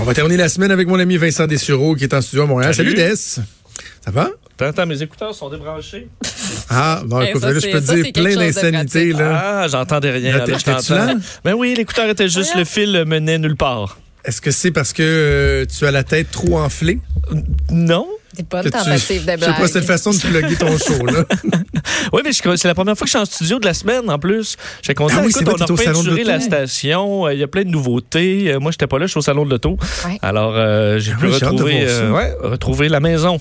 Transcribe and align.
On 0.00 0.04
va 0.04 0.14
terminer 0.14 0.38
la 0.38 0.48
semaine 0.48 0.70
avec 0.70 0.88
mon 0.88 0.98
ami 0.98 1.18
Vincent 1.18 1.46
Dessureau 1.46 1.94
qui 1.94 2.04
est 2.04 2.14
en 2.14 2.22
studio 2.22 2.44
à 2.44 2.46
Montréal. 2.46 2.74
Salut, 2.74 2.96
Salut. 2.96 3.10
Des. 3.10 3.16
Ça 3.16 3.42
va? 4.10 4.30
Attends, 4.58 4.86
mes 4.86 5.02
écouteurs 5.02 5.34
sont 5.34 5.50
débranchés. 5.50 6.08
Ah, 6.72 7.02
bon, 7.04 7.20
Eh, 7.20 7.30
écoute, 7.30 7.42
ça, 7.42 7.52
là, 7.52 7.58
je 7.58 7.68
peux 7.68 7.80
te 7.80 7.94
dire 7.94 8.12
plein 8.12 8.36
d'insanités. 8.36 9.12
Ah, 9.18 9.66
j'entendais 9.68 10.10
rien. 10.12 10.38
Là, 10.38 10.46
là? 10.46 11.14
Ben 11.44 11.54
oui, 11.54 11.74
l'écouteur 11.76 12.08
était 12.08 12.28
juste, 12.28 12.54
le 12.54 12.64
fil 12.64 13.04
menait 13.06 13.38
nulle 13.38 13.56
part. 13.56 13.98
Est-ce 14.24 14.40
que 14.40 14.50
c'est 14.52 14.70
parce 14.70 14.92
que 14.92 15.02
euh, 15.02 15.64
tu 15.66 15.84
as 15.84 15.90
la 15.90 16.04
tête 16.04 16.30
trop 16.30 16.58
enflée? 16.58 17.00
Non. 17.70 18.06
C'est 18.36 18.46
pas 18.48 18.60
Que 18.62 18.66
une 18.68 18.72
tu- 18.72 18.78
tentative 18.78 19.24
de 19.26 19.32
Je 19.32 19.44
sais 19.44 19.52
pas, 19.52 19.68
c'est 19.68 19.78
une 19.80 19.84
façon 19.84 20.10
de 20.12 20.18
plugger 20.18 20.56
ton 20.56 20.78
show, 20.78 21.04
là. 21.06 21.24
Oui, 22.12 22.22
mais 22.24 22.32
je- 22.32 22.56
c'est 22.56 22.68
la 22.68 22.74
première 22.74 22.96
fois 22.96 23.04
que 23.04 23.10
je 23.10 23.16
suis 23.16 23.18
en 23.18 23.24
studio 23.24 23.58
de 23.58 23.64
la 23.66 23.74
semaine 23.74 24.08
en 24.08 24.18
plus. 24.18 24.56
J'étais 24.82 24.94
content. 24.94 25.14
Ah 25.18 25.22
oui, 25.24 25.30
Écoute, 25.30 25.42
vrai, 25.44 25.54
on 25.58 25.62
a 25.62 25.66
t'es 25.66 25.72
au 25.72 25.76
salon 25.76 26.02
de 26.02 26.10
repeinturé 26.10 26.24
la 26.24 26.40
station. 26.40 27.26
euh, 27.26 27.34
Il 27.34 27.40
y 27.40 27.42
a 27.42 27.48
plein 27.48 27.64
de 27.64 27.70
nouveautés. 27.70 28.52
Euh, 28.52 28.60
moi, 28.60 28.70
j'étais 28.70 28.86
pas 28.86 28.98
là, 28.98 29.06
je 29.06 29.10
suis 29.10 29.18
au 29.18 29.22
salon 29.22 29.44
de 29.44 29.50
l'auto. 29.50 29.76
Ouais. 30.06 30.18
Alors, 30.22 30.52
euh, 30.56 30.98
j'ai 30.98 31.12
Ah 31.12 31.20
pu 31.20 31.26
oui, 31.26 31.78
euh, 31.82 32.10
ouais, 32.12 32.34
retrouver 32.42 32.88
la 32.88 33.00
maison. 33.00 33.38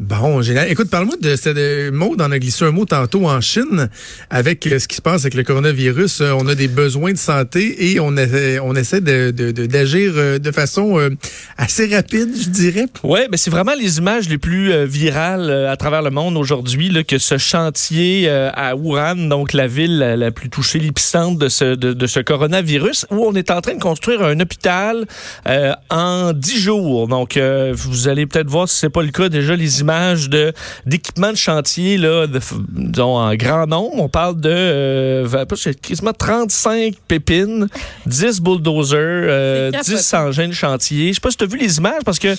Bon, 0.00 0.42
génial. 0.42 0.70
Écoute, 0.70 0.90
parle-moi 0.90 1.16
de 1.20 1.34
euh, 1.46 1.90
mot, 1.92 2.14
on 2.18 2.30
a 2.30 2.38
glissé 2.38 2.64
un 2.64 2.70
mot 2.70 2.84
tantôt 2.84 3.26
en 3.28 3.40
Chine 3.40 3.88
avec 4.30 4.66
euh, 4.66 4.78
ce 4.78 4.88
qui 4.88 4.96
se 4.96 5.02
passe 5.02 5.22
avec 5.22 5.34
le 5.34 5.42
coronavirus. 5.42 6.20
Euh, 6.20 6.32
on 6.38 6.46
a 6.48 6.54
des 6.54 6.68
besoins 6.68 7.12
de 7.12 7.18
santé 7.18 7.92
et 7.92 8.00
on, 8.00 8.16
essaie- 8.16 8.58
on 8.60 8.74
essaie 8.74 9.00
d'agir 9.00 10.12
euh, 10.16 10.38
de 10.38 10.50
façon 10.50 10.98
euh, 10.98 11.10
assez 11.56 11.94
rapide, 11.94 12.30
je 12.40 12.48
dirais. 12.48 12.86
Oui, 13.02 13.20
mais 13.30 13.36
c'est 13.36 13.50
vraiment 13.50 13.74
les 13.78 13.98
images 13.98 14.28
les 14.28 14.38
plus 14.38 14.72
euh, 14.72 14.84
virales 14.86 15.50
euh, 15.50 15.70
à 15.70 15.76
travers 15.76 16.02
le 16.02 16.10
monde 16.10 16.36
aujourd'hui 16.36 17.04
que 17.06 17.18
ce 17.18 17.38
chantier 17.38 18.24
euh, 18.28 18.50
à 18.54 18.76
Wuhan, 18.76 19.28
donc 19.28 19.52
la 19.52 19.66
ville 19.66 19.98
la, 19.98 20.30
plus 20.30 20.48
touchée, 20.50 20.78
l'épicentre 20.78 21.38
de 21.38 21.48
ce, 21.48 21.74
ce 22.06 22.20
coronavirus, 22.20 23.06
où 23.10 23.24
on 23.26 23.34
est 23.34 23.50
en 23.50 23.60
train 23.60 23.74
de 23.74 23.80
construire 23.80 24.22
un 24.22 24.38
hôpital 24.40 25.06
euh, 25.48 25.72
en 25.90 26.32
dix 26.32 26.58
jours. 26.60 27.08
Donc, 27.08 27.36
euh, 27.36 27.72
vous 27.74 28.08
allez 28.08 28.26
peut-être 28.26 28.48
voir 28.48 28.68
si 28.68 28.76
c'est 28.76 28.90
pas 28.90 29.02
le 29.02 29.10
cas 29.10 29.28
déjà 29.28 29.54
les 29.62 29.80
images 29.80 30.28
de 30.28 30.52
d'équipements 30.86 31.32
de 31.32 31.36
chantier 31.36 31.96
là, 31.96 32.26
de, 32.26 32.40
disons, 32.70 33.16
en 33.16 33.34
grand 33.34 33.66
nombre. 33.66 33.94
On 33.98 34.08
parle 34.08 34.40
de 34.40 34.50
euh, 34.50 35.44
quasiment 35.82 36.12
35 36.12 36.94
pépines, 37.08 37.68
10 38.06 38.40
bulldozers, 38.40 38.98
euh, 39.00 39.70
C'est 39.82 39.94
10 39.94 40.14
engins 40.14 40.48
de 40.48 40.52
chantier. 40.52 41.08
Je 41.08 41.14
sais 41.14 41.20
pas 41.20 41.30
si 41.30 41.36
tu 41.36 41.44
as 41.44 41.46
vu 41.46 41.58
les 41.58 41.78
images 41.78 42.02
parce 42.04 42.18
que 42.18 42.34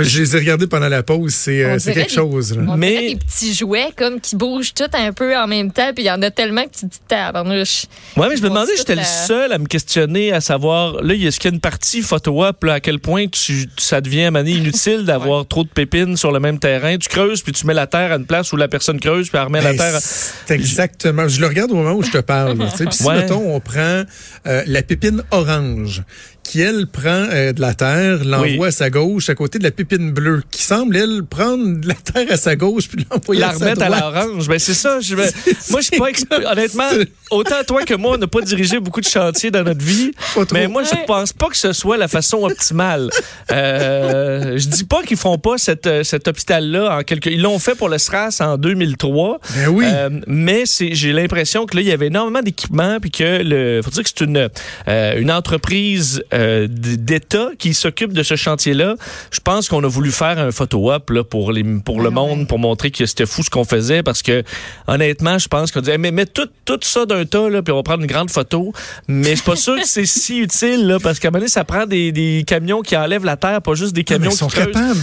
Je 0.00 0.20
les 0.20 0.36
ai 0.36 0.38
regardés 0.40 0.66
pendant 0.66 0.88
la 0.88 1.02
pause, 1.02 1.34
c'est 1.34 1.64
euh, 1.64 1.78
c'est 1.78 1.92
quelque 1.94 2.08
des- 2.08 2.14
chose. 2.14 2.56
là. 2.56 2.62
On 2.68 2.76
Mais- 2.76 3.08
des 3.08 3.16
petits 3.16 3.54
jouets 3.54 3.90
comme 3.96 4.20
qui 4.20 4.36
bougent 4.36 4.74
tout 4.74 4.84
un 4.92 5.12
peu 5.12 5.36
en 5.36 5.46
même 5.46 5.70
temps, 5.72 5.90
puis 5.94 6.04
il 6.04 6.06
y 6.06 6.10
en 6.10 6.22
a 6.22 6.30
tellement 6.30 6.64
que 6.64 6.70
tu 6.74 6.80
te 6.80 6.86
dis 6.86 7.00
tabarnouche. 7.08 7.86
Ouais, 8.16 8.28
mais 8.28 8.36
je 8.36 8.42
me 8.42 8.48
demandais 8.48 8.72
j'étais 8.76 8.94
le 8.96 9.02
seul 9.04 9.52
à 9.52 9.58
me 9.58 9.66
questionner, 9.66 10.32
à 10.32 10.40
savoir, 10.40 11.02
là, 11.02 11.14
est-ce 11.14 11.38
qu'il 11.40 11.50
y 11.50 11.52
a 11.52 11.54
une 11.54 11.60
partie 11.60 12.02
photo-op, 12.02 12.64
là, 12.64 12.74
à 12.74 12.80
quel 12.80 12.98
point 12.98 13.26
tu, 13.26 13.68
ça 13.78 14.00
devient 14.00 14.30
donné 14.32 14.52
inutile 14.52 15.04
d'avoir 15.04 15.46
trop 15.46 15.64
de 15.64 15.68
pépines 15.68 16.16
sur 16.16 16.32
le 16.32 16.40
même 16.40 16.55
terrain. 16.58 16.96
Tu 16.98 17.08
creuses, 17.08 17.42
puis 17.42 17.52
tu 17.52 17.66
mets 17.66 17.74
la 17.74 17.86
terre 17.86 18.12
à 18.12 18.16
une 18.16 18.26
place 18.26 18.52
où 18.52 18.56
la 18.56 18.68
personne 18.68 18.98
creuse, 19.00 19.28
puis 19.28 19.38
elle 19.38 19.44
remet 19.44 19.60
la 19.62 19.70
Ben, 19.72 19.78
terre. 19.78 19.94
à- 19.96 20.52
exactement. 20.54 21.28
Je 21.28 21.40
le 21.40 21.46
regarde 21.46 21.70
au 21.70 21.76
moment 21.76 21.92
où 21.92 22.02
je 22.02 22.10
te 22.10 22.18
parle. 22.18 22.56
Puis 22.58 22.86
si, 22.90 23.02
Ouais. 23.04 23.16
mettons, 23.16 23.54
on 23.54 23.60
prend 23.60 24.04
euh, 24.46 24.62
la 24.66 24.82
pépine 24.82 25.22
orange, 25.30 26.02
qui, 26.46 26.60
elle, 26.60 26.86
prend 26.86 27.08
euh, 27.30 27.52
de 27.52 27.60
la 27.60 27.74
terre, 27.74 28.24
l'envoie 28.24 28.46
Oui. 28.58 28.66
à 28.66 28.70
sa 28.70 28.90
gauche, 28.90 29.28
à 29.30 29.34
côté 29.34 29.58
de 29.58 29.64
la 29.64 29.70
pépine 29.70 30.12
bleue, 30.12 30.42
qui 30.50 30.62
semble, 30.62 30.96
elle, 30.96 31.22
prendre 31.28 31.80
de 31.80 31.88
la 31.88 31.94
terre 31.94 32.26
à 32.30 32.36
sa 32.36 32.56
gauche, 32.56 32.88
puis 32.88 33.04
l'envoyer 33.10 33.40
La 33.40 33.48
à 33.50 33.52
sa 33.54 33.58
remettre 33.64 33.82
à 33.82 33.86
droite. 33.88 34.00
l'orange. 34.14 34.48
Ben, 34.48 34.58
c'est 34.58 34.74
ça. 34.74 35.00
Je, 35.00 35.14
moi, 35.70 35.80
je 35.80 35.86
suis 35.86 35.98
pas 35.98 36.06
expert. 36.08 36.40
Honnêtement, 36.50 36.88
autant 37.30 37.62
toi 37.66 37.82
que 37.84 37.94
moi, 37.94 38.12
on 38.14 38.18
n'a 38.18 38.26
pas 38.26 38.40
dirigé 38.40 38.78
beaucoup 38.80 39.00
de 39.00 39.06
chantiers 39.08 39.50
dans 39.50 39.62
notre 39.64 39.84
vie. 39.84 40.12
Mais 40.52 40.68
moi, 40.68 40.82
je 40.84 40.90
Ouais. 40.96 41.04
pense 41.06 41.32
pas 41.32 41.48
que 41.48 41.56
ce 41.56 41.72
soit 41.72 41.96
la 41.96 42.08
façon 42.08 42.44
optimale. 42.44 43.10
Euh, 43.52 44.56
je 44.58 44.68
dis 44.68 44.84
pas 44.84 45.02
qu'ils 45.02 45.16
font 45.16 45.38
pas 45.38 45.58
cette, 45.58 45.86
euh, 45.86 46.02
cet 46.04 46.28
hôpital-là 46.28 46.98
en 46.98 47.02
quelque. 47.02 47.28
Ils 47.28 47.42
l'ont 47.42 47.58
fait 47.58 47.74
pour 47.74 47.88
le 47.88 47.98
SRAS 47.98 48.40
en 48.40 48.56
2003. 48.58 49.40
Ben 49.54 49.68
oui. 49.68 49.84
Euh, 49.88 50.10
mais 50.26 50.62
c'est, 50.66 50.94
j'ai 50.94 51.12
l'impression 51.12 51.66
que 51.66 51.76
là, 51.76 51.82
il 51.82 51.88
y 51.88 51.92
avait 51.92 52.06
énormément 52.08 52.42
d'équipements, 52.42 52.98
puis 53.00 53.10
que 53.10 53.42
le, 53.42 53.80
faut 53.82 53.90
dire 53.90 54.02
que 54.02 54.08
c'est 54.16 54.24
une, 54.24 54.48
euh, 54.88 55.18
une 55.20 55.30
entreprise 55.30 56.22
euh, 56.36 56.68
d'État 56.70 57.48
qui 57.58 57.74
s'occupe 57.74 58.12
de 58.12 58.22
ce 58.22 58.36
chantier-là. 58.36 58.94
Je 59.32 59.40
pense 59.40 59.68
qu'on 59.68 59.82
a 59.82 59.88
voulu 59.88 60.12
faire 60.12 60.38
un 60.38 60.52
photo-op 60.52 61.10
là, 61.10 61.24
pour, 61.24 61.50
les, 61.52 61.64
pour 61.84 62.00
le 62.00 62.08
Ah 62.08 62.10
monde, 62.10 62.46
pour 62.46 62.58
montrer 62.58 62.90
que 62.90 63.04
c'était 63.06 63.26
fou 63.26 63.42
ce 63.42 63.50
qu'on 63.50 63.64
faisait, 63.64 64.02
parce 64.02 64.22
que 64.22 64.42
honnêtement, 64.86 65.38
je 65.38 65.48
pense 65.48 65.72
qu'on 65.72 65.80
disait, 65.80 65.98
mais 65.98 66.10
mets 66.10 66.26
tout, 66.26 66.48
tout 66.64 66.78
ça 66.82 67.06
d'un 67.06 67.24
tas, 67.24 67.48
là, 67.48 67.62
puis 67.62 67.72
on 67.72 67.76
va 67.76 67.82
prendre 67.82 68.02
une 68.02 68.06
grande 68.08 68.30
photo. 68.30 68.72
Mais 69.08 69.30
je 69.30 69.34
suis 69.36 69.44
pas 69.44 69.56
sûr 69.56 69.76
que 69.80 69.86
c'est 69.86 70.06
si 70.06 70.38
utile, 70.38 70.86
là, 70.86 70.98
parce 71.00 71.18
qu'à 71.18 71.28
un 71.28 71.30
moment 71.30 71.40
donné, 71.40 71.48
ça 71.50 71.64
prend 71.64 71.86
des, 71.86 72.12
des 72.12 72.44
camions 72.46 72.82
qui 72.82 72.96
enlèvent 72.96 73.24
la 73.24 73.36
terre, 73.36 73.62
pas 73.62 73.74
juste 73.74 73.94
des 73.94 74.02
Ah, 74.08 74.12
mais 74.12 74.18
camions 74.18 74.30
ils 74.30 74.36
sont 74.36 74.46
qui 74.48 74.56
creusent. 74.56 74.66
capables. 74.72 75.00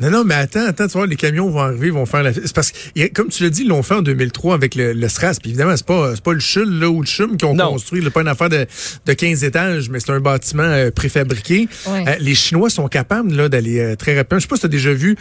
Non, 0.00 0.10
non, 0.10 0.24
mais 0.24 0.34
attends, 0.34 0.66
attends, 0.66 0.86
tu 0.86 0.92
vois, 0.94 1.06
les 1.06 1.16
camions 1.16 1.50
vont 1.50 1.60
arriver, 1.60 1.90
vont 1.90 2.06
faire 2.06 2.22
la. 2.22 2.32
C'est 2.32 2.52
parce 2.54 2.72
que, 2.72 3.08
comme 3.12 3.28
tu 3.28 3.42
l'as 3.42 3.50
dit, 3.50 3.62
ils 3.62 3.68
l'ont 3.68 3.82
fait 3.82 3.94
en 3.94 4.02
2003 4.02 4.54
avec 4.54 4.74
le, 4.74 4.92
le 4.92 5.08
SRAS. 5.08 5.34
Puis 5.40 5.50
évidemment, 5.50 5.76
c'est 5.76 5.86
pas, 5.86 6.12
c'est 6.14 6.24
pas 6.24 6.32
le 6.32 6.40
CHUL, 6.40 6.78
là, 6.78 6.88
ou 6.88 7.00
le 7.02 7.06
CHUM 7.06 7.36
qui 7.36 7.44
ont 7.44 7.54
Non. 7.54 7.72
construit, 7.72 8.00
là, 8.00 8.10
pas 8.10 8.22
une 8.22 8.28
affaire 8.28 8.48
de, 8.48 8.66
de 9.06 9.12
15 9.12 9.44
étages, 9.44 9.90
mais 9.90 10.00
c'est 10.00 10.10
un 10.12 10.20
bâtiment 10.20 10.62
euh, 10.62 10.90
préfabriqué. 10.90 11.68
Ouais. 11.86 12.04
Euh, 12.08 12.14
les 12.20 12.34
Chinois 12.34 12.70
sont 12.70 12.88
capables, 12.88 13.34
là, 13.34 13.48
d'aller 13.48 13.78
euh, 13.80 13.96
très 13.96 14.16
rapidement. 14.16 14.38
Je 14.38 14.42
sais 14.44 14.48
pas 14.48 14.56
si 14.56 14.60
tu 14.60 14.66
as 14.66 14.70
déjà 14.70 14.92
vu, 14.92 15.16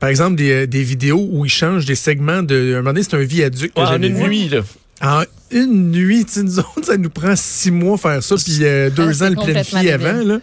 par 0.00 0.08
exemple, 0.08 0.36
des, 0.36 0.66
des 0.66 0.82
vidéos 0.82 1.28
où 1.30 1.44
ils 1.44 1.50
changent 1.50 1.84
des 1.84 1.94
segments 1.94 2.42
de. 2.42 2.72
Un 2.74 2.76
moment 2.78 2.90
donné, 2.94 3.02
c'est 3.02 3.14
un 3.16 3.22
viaduc 3.24 3.74
que 3.74 3.80
Ouais, 3.80 3.86
en 3.86 4.02
une 4.02 4.14
vu. 4.16 4.22
nuit, 4.24 4.48
là. 4.48 4.60
En 5.02 5.24
une 5.50 5.90
nuit, 5.90 6.24
tu 6.24 6.32
sais, 6.34 6.42
nous 6.42 6.58
autres, 6.60 6.84
ça 6.86 6.96
nous 6.96 7.10
prend 7.10 7.34
six 7.36 7.70
mois 7.72 7.98
faire 7.98 8.22
ça, 8.22 8.36
puis 8.36 8.58
euh, 8.62 8.88
deux 8.88 9.22
ans 9.22 9.28
le 9.30 9.34
planifier 9.36 9.92
avant, 9.92 10.22
là. 10.24 10.38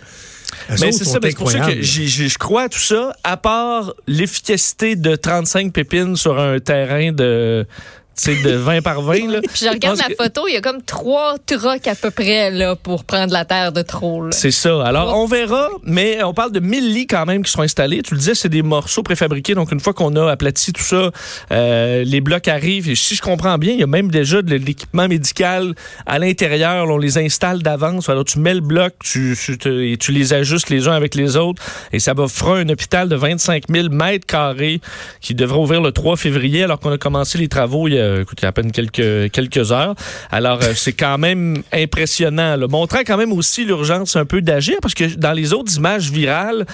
Mais 0.69 0.88
autres 0.88 0.97
c'est 0.97 1.06
ça, 1.06 1.19
mais 1.22 1.31
c'est 1.31 1.38
pour 1.38 1.52
ça 1.52 1.59
que 1.59 1.81
je 1.81 2.38
crois 2.38 2.63
à 2.63 2.69
tout 2.69 2.80
ça, 2.80 3.16
à 3.24 3.38
part 3.38 3.94
l'efficacité 4.07 4.96
de 4.96 5.16
35 5.16 5.74
pépines 5.74 6.16
sur 6.16 6.40
un 6.40 6.59
terrain 6.59 7.12
de, 7.12 7.66
de 8.28 8.52
20 8.56 8.81
par 8.81 9.02
20. 9.02 9.31
Là. 9.31 9.40
Puis 9.41 9.66
je 9.66 9.69
regarde 9.69 9.97
la 9.97 10.06
que- 10.07 10.16
photo, 10.24 10.47
il 10.47 10.53
y 10.53 10.57
a 10.57 10.62
comme 10.62 10.81
trois 10.81 11.35
trucks 11.46 11.88
à 11.88 11.96
peu 11.96 12.12
près 12.12 12.52
là, 12.52 12.75
pour 12.75 13.03
prendre 13.03 13.34
la 13.34 13.46
terre 13.46 13.72
de 13.72 13.81
trop. 13.81 14.24
là. 14.24 14.31
C'est 14.31 14.52
ça. 14.52 14.84
Alors, 14.85 15.18
on 15.18 15.25
verra, 15.25 15.69
mais 15.84 16.24
on 16.24 16.34
parle 16.34 16.52
de 16.52 16.59
1000 16.59 16.94
lits 16.94 17.07
quand 17.07 17.25
même 17.25 17.44
qui 17.44 17.52
sont 17.52 17.62
installés. 17.62 18.02
Tu 18.02 18.13
le 18.13 18.19
disais, 18.19 18.35
c'est 18.35 18.50
des 18.50 18.62
morceaux 18.62 19.03
préfabriqués. 19.03 19.56
Donc, 19.56 19.72
une 19.72 19.80
fois 19.80 19.94
qu'on 19.94 20.16
a 20.16 20.31
aplati 20.31 20.74
tout 20.74 20.84
ça, 20.84 21.12
euh, 21.52 22.03
les 22.03 22.22
blocs 22.22 22.47
arrivent. 22.47 22.90
Et 22.90 22.96
si 22.96 23.16
je 23.16 23.22
comprends 23.22 23.57
bien, 23.57 23.74
il 23.74 23.80
y 23.80 23.84
a 23.84 23.88
même 23.88 24.09
déjà 24.09 24.41
de 24.41 24.56
l'équipement 24.56 25.07
médical 25.07 25.74
à 26.06 26.19
l'intérieur. 26.19 26.88
On 26.90 26.97
les 26.97 27.18
installe 27.18 27.62
d'avance. 27.63 28.09
Alors, 28.09 28.25
tu 28.25 28.40
mets 28.40 28.53
le 28.53 28.62
bloc, 28.62 28.94
tu, 29.03 29.38
et 29.66 29.97
tu 29.97 30.12
les 30.12 30.34
ajustes 30.34 30.69
les 30.69 30.88
uns 30.88 30.94
avec 30.94 31.16
les 31.16 31.36
autres. 31.38 31.62
Et 31.94 32.00
ça 32.00 32.13
va 32.13 32.28
fera 32.28 32.57
un 32.57 32.69
hôpital 32.69 33.09
de 33.09 33.16
25 33.16 33.63
000 33.69 33.90
mètres 33.90 34.25
carrés 34.25 34.81
qui 35.22 35.34
devrait 35.36 35.59
ouvrir 35.59 35.81
le 35.81 35.91
3 35.91 36.18
février, 36.18 36.63
alors 36.63 36.80
qu'on 36.80 36.91
a 36.91 36.97
commencé 36.97 37.38
les 37.38 37.47
travaux 37.47 37.88
il 37.88 37.96
y 37.96 38.00
a, 38.00 38.09
a 38.42 38.47
à 38.47 38.52
peine 38.52 38.72
quelques, 38.72 39.72
heures. 39.72 39.96
Alors, 40.31 40.59
euh, 40.62 40.74
c'est 40.75 40.94
quand 40.94 41.18
même 41.18 41.64
impressionnant, 41.72 42.58
montrant 42.68 43.00
quand 43.06 43.18
même 43.18 43.34
aussi 43.34 43.66
l'urgence 43.66 44.16
un 44.16 44.25
peu 44.25 44.42
d'agir, 44.42 44.78
parce 44.81 44.94
que 44.94 45.16
dans 45.16 45.34
les 45.34 45.53
autres 45.53 45.75
images 45.78 46.09
virales, 46.12 46.66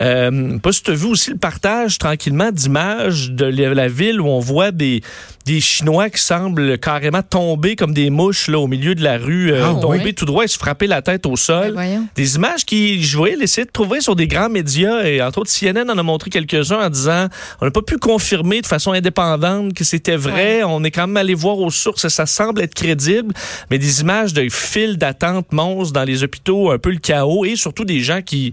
euh, 0.00 0.58
pas 0.58 0.72
si 0.72 0.82
tu 0.82 0.90
as 0.90 0.94
vu 0.94 1.06
aussi 1.06 1.30
le 1.30 1.38
partage 1.38 1.98
tranquillement 1.98 2.50
d'images 2.52 3.30
de 3.30 3.46
la 3.46 3.88
ville 3.88 4.20
où 4.20 4.26
on 4.26 4.40
voit 4.40 4.70
des, 4.70 5.00
des 5.46 5.60
Chinois 5.60 6.10
qui 6.10 6.20
semblent 6.20 6.78
carrément 6.78 7.22
tomber 7.22 7.76
comme 7.76 7.94
des 7.94 8.10
mouches 8.10 8.48
là, 8.48 8.58
au 8.58 8.66
milieu 8.66 8.94
de 8.94 9.02
la 9.02 9.16
rue, 9.16 9.52
euh, 9.52 9.64
Ah, 9.64 9.80
tomber 9.80 10.12
tout 10.12 10.24
droit 10.26 10.44
et 10.44 10.48
se 10.48 10.58
frapper 10.58 10.86
la 10.86 11.00
tête 11.02 11.24
au 11.24 11.30
Ben, 11.30 11.36
sol. 11.36 11.72
voyons. 11.72 12.06
Des 12.14 12.36
images 12.36 12.64
qui, 12.66 13.02
je 13.02 13.16
voyais, 13.16 13.36
essayer 13.40 13.64
de 13.64 13.70
trouver 13.70 14.00
sur 14.00 14.16
des 14.16 14.26
grands 14.26 14.50
médias, 14.50 15.04
et 15.04 15.22
entre 15.22 15.38
autres 15.38 15.50
CNN 15.50 15.88
en 15.90 15.96
a 15.96 16.02
montré 16.02 16.30
quelques-uns 16.30 16.86
en 16.86 16.90
disant 16.90 17.28
on 17.60 17.64
n'a 17.64 17.70
pas 17.70 17.82
pu 17.82 17.96
confirmer 17.96 18.60
de 18.60 18.66
façon 18.66 18.92
indépendante 18.92 19.72
que 19.72 19.84
c'était 19.84 20.16
vrai. 20.16 20.62
On 20.64 20.84
est 20.84 20.90
quand 20.90 21.06
même 21.06 21.16
allé 21.16 21.34
voir 21.34 21.58
aux 21.58 21.70
sources 21.70 22.04
et 22.04 22.10
ça 22.10 22.26
semble 22.26 22.60
être 22.60 22.74
crédible, 22.74 23.32
mais 23.70 23.78
des 23.78 24.00
images 24.02 24.32
de 24.34 24.46
files 24.50 24.98
d'attente 24.98 25.52
monstres 25.52 25.92
dans 25.92 26.04
les 26.04 26.22
hôpitaux, 26.22 26.70
un 26.70 26.78
peu 26.78 26.90
le 26.90 26.98
chaos, 26.98 27.44
et 27.44 27.56
surtout 27.56 27.84
des 27.84 28.00
gens 28.00 28.20
qui 28.22 28.52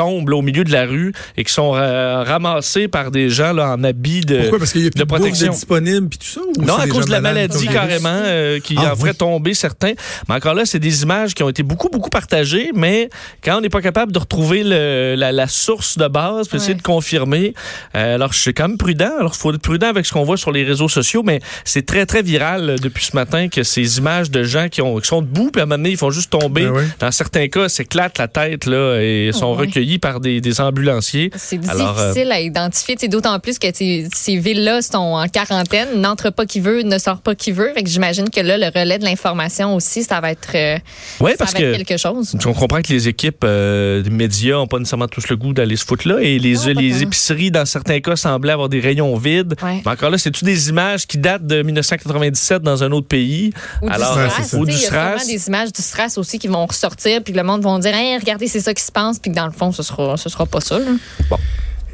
tombent 0.00 0.30
là, 0.30 0.36
au 0.36 0.42
milieu 0.42 0.64
de 0.64 0.72
la 0.72 0.86
rue 0.86 1.12
et 1.36 1.44
qui 1.44 1.52
sont 1.52 1.74
euh, 1.76 2.22
ramassés 2.22 2.88
par 2.88 3.10
des 3.10 3.28
gens 3.28 3.52
là, 3.52 3.70
en 3.74 3.84
habits 3.84 4.22
de... 4.22 4.38
Pourquoi? 4.40 4.58
Parce 4.60 4.72
qu'il 4.72 4.82
y 4.84 4.86
a 4.86 4.90
plus 4.90 4.98
de 5.00 5.04
protection. 5.04 5.52
disponible 5.52 6.08
puis 6.08 6.18
tout 6.18 6.26
ça? 6.26 6.40
ou 6.40 6.62
Non, 6.64 6.76
à 6.76 6.86
cause 6.86 7.06
de 7.06 7.10
la 7.10 7.20
malades 7.20 7.50
maladie 7.52 7.68
carrément 7.68 8.08
euh, 8.24 8.58
qui 8.60 8.76
Ah, 8.78 8.92
en 8.92 8.96
ferait 8.96 9.10
oui. 9.10 9.16
tomber 9.16 9.54
certains. 9.54 9.92
Mais 10.28 10.34
encore 10.36 10.54
là, 10.54 10.64
c'est 10.64 10.78
des 10.78 11.02
images 11.02 11.34
qui 11.34 11.42
ont 11.42 11.48
été 11.48 11.62
beaucoup, 11.62 11.88
beaucoup 11.90 12.08
partagées, 12.10 12.70
mais 12.74 13.10
quand 13.44 13.58
on 13.58 13.60
n'est 13.60 13.68
pas 13.68 13.82
capable 13.82 14.12
de 14.12 14.18
retrouver 14.18 14.62
le- 14.64 15.14
la, 15.16 15.32
la 15.32 15.48
source 15.48 15.98
de 15.98 16.08
base, 16.08 16.48
puis 16.48 16.56
essayer 16.56 16.74
de 16.74 16.82
confirmer, 16.82 17.52
euh, 17.94 18.14
alors 18.14 18.32
je 18.32 18.38
suis 18.38 18.54
quand 18.54 18.68
même 18.68 18.78
prudent. 18.78 19.10
Alors, 19.18 19.32
il 19.34 19.38
faut 19.38 19.52
être 19.52 19.60
prudent 19.60 19.88
avec 19.88 20.06
ce 20.06 20.12
qu'on 20.12 20.24
voit 20.24 20.36
sur 20.38 20.50
les 20.52 20.64
réseaux 20.64 20.88
sociaux, 20.88 21.22
mais 21.24 21.40
c'est 21.64 21.84
très, 21.84 22.06
très 22.06 22.22
viral 22.22 22.76
depuis 22.80 23.04
ce 23.04 23.14
matin 23.16 23.48
que 23.48 23.62
ces 23.62 23.98
images 23.98 24.30
de 24.30 24.42
gens 24.44 24.68
qui, 24.68 24.80
ont, 24.82 24.98
qui 24.98 25.08
sont 25.08 25.20
debout, 25.20 25.50
puis 25.52 25.60
à 25.60 25.64
un 25.64 25.66
moment 25.66 25.76
donné, 25.76 25.90
ils 25.90 25.96
font 25.98 26.10
juste 26.10 26.30
tomber. 26.30 26.64
Ben 26.64 26.72
oui. 26.74 26.84
Dans 27.00 27.10
certains 27.10 27.48
cas, 27.48 27.68
s'éclatent 27.68 28.18
la 28.18 28.28
tête 28.28 28.66
là, 28.66 28.98
et 29.00 29.30
sont 29.32 29.52
ouais. 29.54 29.66
recueillis 29.66 29.89
accueillis 29.90 29.98
par 29.98 30.20
des, 30.20 30.40
des 30.40 30.60
ambulanciers. 30.60 31.30
C'est 31.36 31.60
Alors, 31.68 31.98
euh, 31.98 32.12
difficile 32.12 32.32
à 32.32 32.40
identifier, 32.40 32.96
d'autant 33.08 33.38
plus 33.40 33.58
que 33.58 33.66
ces, 33.72 34.08
villes-là 34.36 34.82
sont 34.82 34.98
en 34.98 35.26
quarantaine, 35.28 36.00
n'entre 36.00 36.30
pas 36.30 36.46
qui 36.46 36.60
veut, 36.60 36.82
ne 36.82 36.98
sort 36.98 37.20
pas 37.20 37.34
qui 37.34 37.52
veut. 37.52 37.72
Fait 37.74 37.82
que 37.82 37.88
j'imagine 37.88 38.30
que 38.30 38.40
là, 38.40 38.56
le 38.58 38.66
relais 38.66 38.98
de 38.98 39.04
l'information 39.04 39.74
aussi, 39.74 40.02
ça 40.04 40.20
va 40.20 40.30
être, 40.30 40.54
euh, 40.54 40.78
Ouais, 41.20 41.32
ça 41.32 41.38
parce 41.38 41.52
va 41.52 41.60
être 41.60 41.72
que 41.72 41.84
quelque 41.84 41.98
chose. 41.98 42.36
on 42.44 42.52
comprend 42.52 42.80
que 42.80 42.92
les 42.92 43.08
équipes 43.08 43.42
euh, 43.44 44.02
des 44.02 44.10
médias 44.10 44.56
n'ont 44.56 44.66
pas 44.66 44.78
nécessairement 44.78 45.08
tous 45.08 45.28
le 45.28 45.36
goût 45.36 45.52
d'aller 45.52 45.76
se 45.76 45.84
foutre 45.84 46.06
là. 46.08 46.18
Et 46.20 46.38
les, 46.38 46.54
Non, 46.54 46.80
épiceries, 46.80 47.50
dans 47.50 47.66
certains 47.66 48.00
cas, 48.00 48.16
semblaient 48.16 48.52
avoir 48.52 48.68
des 48.68 48.80
rayons 48.80 49.16
vides. 49.16 49.54
Ouais. 49.62 49.82
Mais 49.84 49.92
encore 49.92 50.10
là, 50.10 50.18
c'est-tu 50.18 50.44
des 50.44 50.68
images 50.68 51.06
qui 51.06 51.18
datent 51.18 51.46
de 51.46 51.62
1997 51.62 52.62
dans 52.62 52.82
un 52.84 52.92
autre 52.92 53.08
pays? 53.08 53.52
Ou 53.82 53.88
Alors, 53.90 54.16
du 54.16 54.22
SRAS. 54.22 54.58
Ou 54.58 54.64
du 54.66 54.72
Il 54.72 54.80
y 54.82 54.86
a 54.86 55.16
des 55.26 55.48
images 55.48 55.72
du 55.72 55.82
SRAS 55.82 56.14
aussi 56.18 56.38
qui 56.38 56.48
vont 56.48 56.66
ressortir, 56.66 57.22
puis 57.22 57.32
que 57.32 57.38
le 57.38 57.44
monde 57.44 57.62
va 57.62 57.78
dire 57.78 57.94
hey, 57.94 58.16
regardez, 58.18 58.46
c'est 58.46 58.60
ça 58.60 58.74
qui 58.74 58.82
se 58.82 58.92
passe, 58.92 59.18
puis 59.18 59.30
que 59.30 59.36
dans 59.36 59.46
le 59.46 59.52
fond, 59.52 59.69
ce 59.72 59.82
sera, 59.82 60.16
ce 60.16 60.28
sera 60.28 60.46
pas 60.46 60.60
ça. 60.60 60.78
là. 60.78 60.86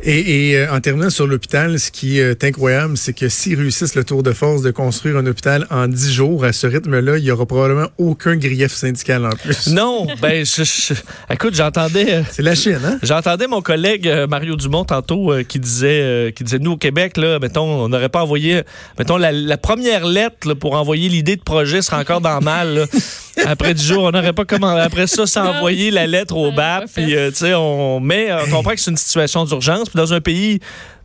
Et, 0.03 0.51
et, 0.51 0.59
euh, 0.59 0.73
en 0.73 0.79
terminant 0.81 1.09
sur 1.09 1.27
l'hôpital, 1.27 1.81
ce 1.81 1.91
qui 1.91 2.19
est 2.21 2.45
incroyable, 2.45 2.99
c'est 2.99 3.15
que 3.15 3.31
s'ils 3.31 3.59
réussissent 3.59 3.95
le 3.95 4.05
tour 4.05 4.23
de 4.23 4.33
force 4.33 4.61
de 4.61 4.71
construire 4.71 5.17
un 5.17 5.27
hôpital 5.27 5.67
en 5.71 5.89
10 5.89 6.13
jours, 6.13 6.45
à 6.45 6.53
ce 6.53 6.67
rythme-là, 6.67 7.17
il 7.17 7.25
y 7.25 7.31
aura 7.31 7.47
probablement 7.47 7.87
aucun 7.97 8.37
grief 8.37 8.73
syndical 8.73 9.25
en 9.25 9.31
plus. 9.31 9.67
Non, 9.73 10.07
ben, 10.21 10.45
je- 10.45 10.63
je- 10.65 10.95
écoute, 11.33 11.55
j'entendais. 11.55 12.13
euh, 12.17 12.23
C'est 12.31 12.43
la 12.43 12.55
Chine, 12.55 12.79
hein? 12.85 12.99
J'entendais 13.03 13.47
mon 13.47 13.63
collègue 13.63 14.07
euh, 14.07 14.27
Mario 14.27 14.55
Dumont 14.57 14.85
tantôt 14.85 15.33
euh, 15.33 15.43
qui 15.43 15.59
disait 15.59 16.03
euh, 16.03 16.31
qui 16.31 16.45
disait 16.45 16.59
nous 16.59 16.73
au 16.73 16.77
Québec 16.77 17.17
là 17.17 17.39
mettons 17.41 17.65
on 17.85 17.89
n'aurait 17.89 18.11
pas 18.11 18.23
envoyé 18.23 18.63
mettons 18.99 19.17
la, 19.17 19.33
la 19.33 19.57
première 19.57 20.07
lettre 20.07 20.47
là, 20.47 20.55
pour 20.55 20.75
envoyer 20.75 21.09
l'idée 21.09 21.37
de 21.37 21.43
projet 21.43 21.81
serait 21.83 21.97
encore 21.97 22.21
dans 22.21 22.39
le 22.39 22.45
mal 22.45 22.75
là. 22.75 22.85
après 23.45 23.75
du 23.75 23.83
jour 23.83 24.05
on 24.05 24.11
n'aurait 24.11 24.33
pas 24.33 24.45
comment 24.45 24.69
après 24.77 25.07
ça 25.07 25.27
s'envoyer 25.27 25.91
la 25.91 26.07
lettre 26.07 26.37
au 26.37 26.53
BAP 26.53 26.85
puis 26.95 27.15
euh, 27.17 27.31
tu 27.31 27.37
sais 27.39 27.55
on 27.55 28.01
mais 28.01 28.31
euh, 28.31 28.45
on 28.47 28.51
comprend 28.51 28.73
que 28.73 28.81
c'est 28.81 28.91
une 28.91 28.97
situation 28.97 29.45
d'urgence 29.45 29.89
puis 29.91 29.99
dans 29.99 30.13
un 30.15 30.21
pays 30.21 30.61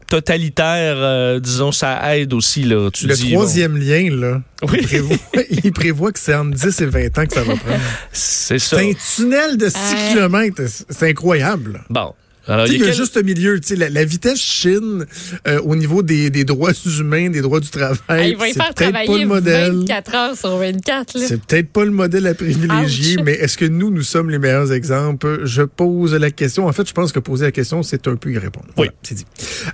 totalitaire 0.07 0.95
euh, 0.98 1.39
disons 1.39 1.72
ça 1.72 2.16
aide 2.18 2.33
aussi 2.33 2.63
là 2.63 2.89
tu 2.92 3.07
Le 3.07 3.16
dis, 3.16 3.31
troisième 3.31 3.78
lien, 3.78 4.10
là, 4.16 4.42
Oui. 4.63 4.80
il, 4.81 4.88
prévoit, 4.88 5.18
il 5.63 5.72
prévoit 5.72 6.12
que 6.12 6.19
c'est 6.19 6.36
entre 6.36 6.51
10 6.57 6.81
et 6.81 6.86
20 6.86 7.18
ans 7.19 7.25
que 7.25 7.33
ça 7.33 7.44
va 7.44 7.56
prendre. 7.56 7.80
c'est 8.12 8.60
ça 8.60 8.78
C'est 8.78 8.89
un 8.89 8.94
tunnel 9.16 9.57
de 9.57 9.69
6 9.69 9.75
Euh. 9.78 10.13
km. 10.13 10.62
C'est 10.89 11.10
incroyable. 11.10 11.81
bon 11.89 12.13
alors 12.47 12.65
Tu 12.65 12.71
sais, 12.71 12.77
il 12.77 12.81
y 12.81 12.83
a 12.83 12.88
quel- 12.88 12.95
juste 12.95 13.17
un 13.17 13.21
milieu. 13.21 13.59
Tu 13.59 13.67
sais, 13.69 13.75
la, 13.75 13.89
la 13.89 14.03
vitesse 14.05 14.39
Chine 14.39 15.05
euh, 15.47 15.59
au 15.63 15.75
niveau 15.75 16.01
des, 16.03 16.29
des 16.29 16.43
droits 16.43 16.71
humains, 16.99 17.29
des 17.29 17.41
droits 17.41 17.59
du 17.59 17.69
travail, 17.69 17.97
il 18.31 18.38
va 18.38 18.47
y 18.49 18.53
c'est 18.53 18.59
faire 18.59 18.73
peut-être 18.73 18.91
pas 18.93 19.03
travailler 19.05 19.21
le 19.23 19.27
modèle. 19.27 19.71
24 19.73 20.15
heures 20.15 20.38
sur 20.38 20.57
24. 20.57 21.19
là. 21.19 21.25
C'est 21.27 21.41
peut-être 21.41 21.69
pas 21.69 21.85
le 21.85 21.91
modèle 21.91 22.27
à 22.27 22.33
privilégier, 22.33 23.17
Ouch. 23.17 23.23
mais 23.25 23.33
est-ce 23.33 23.57
que 23.57 23.65
nous, 23.65 23.91
nous 23.91 24.01
sommes 24.03 24.29
les 24.29 24.39
meilleurs 24.39 24.71
exemples? 24.71 25.41
Je 25.45 25.61
pose 25.63 26.13
la 26.15 26.31
question. 26.31 26.67
En 26.67 26.71
fait, 26.73 26.88
je 26.88 26.93
pense 26.93 27.11
que 27.11 27.19
poser 27.19 27.45
la 27.45 27.51
question, 27.51 27.83
c'est 27.83 28.07
un 28.07 28.15
peu 28.15 28.31
y 28.31 28.38
répondre. 28.38 28.67
Voilà, 28.75 28.91
c'est 29.03 29.15
dit. 29.15 29.25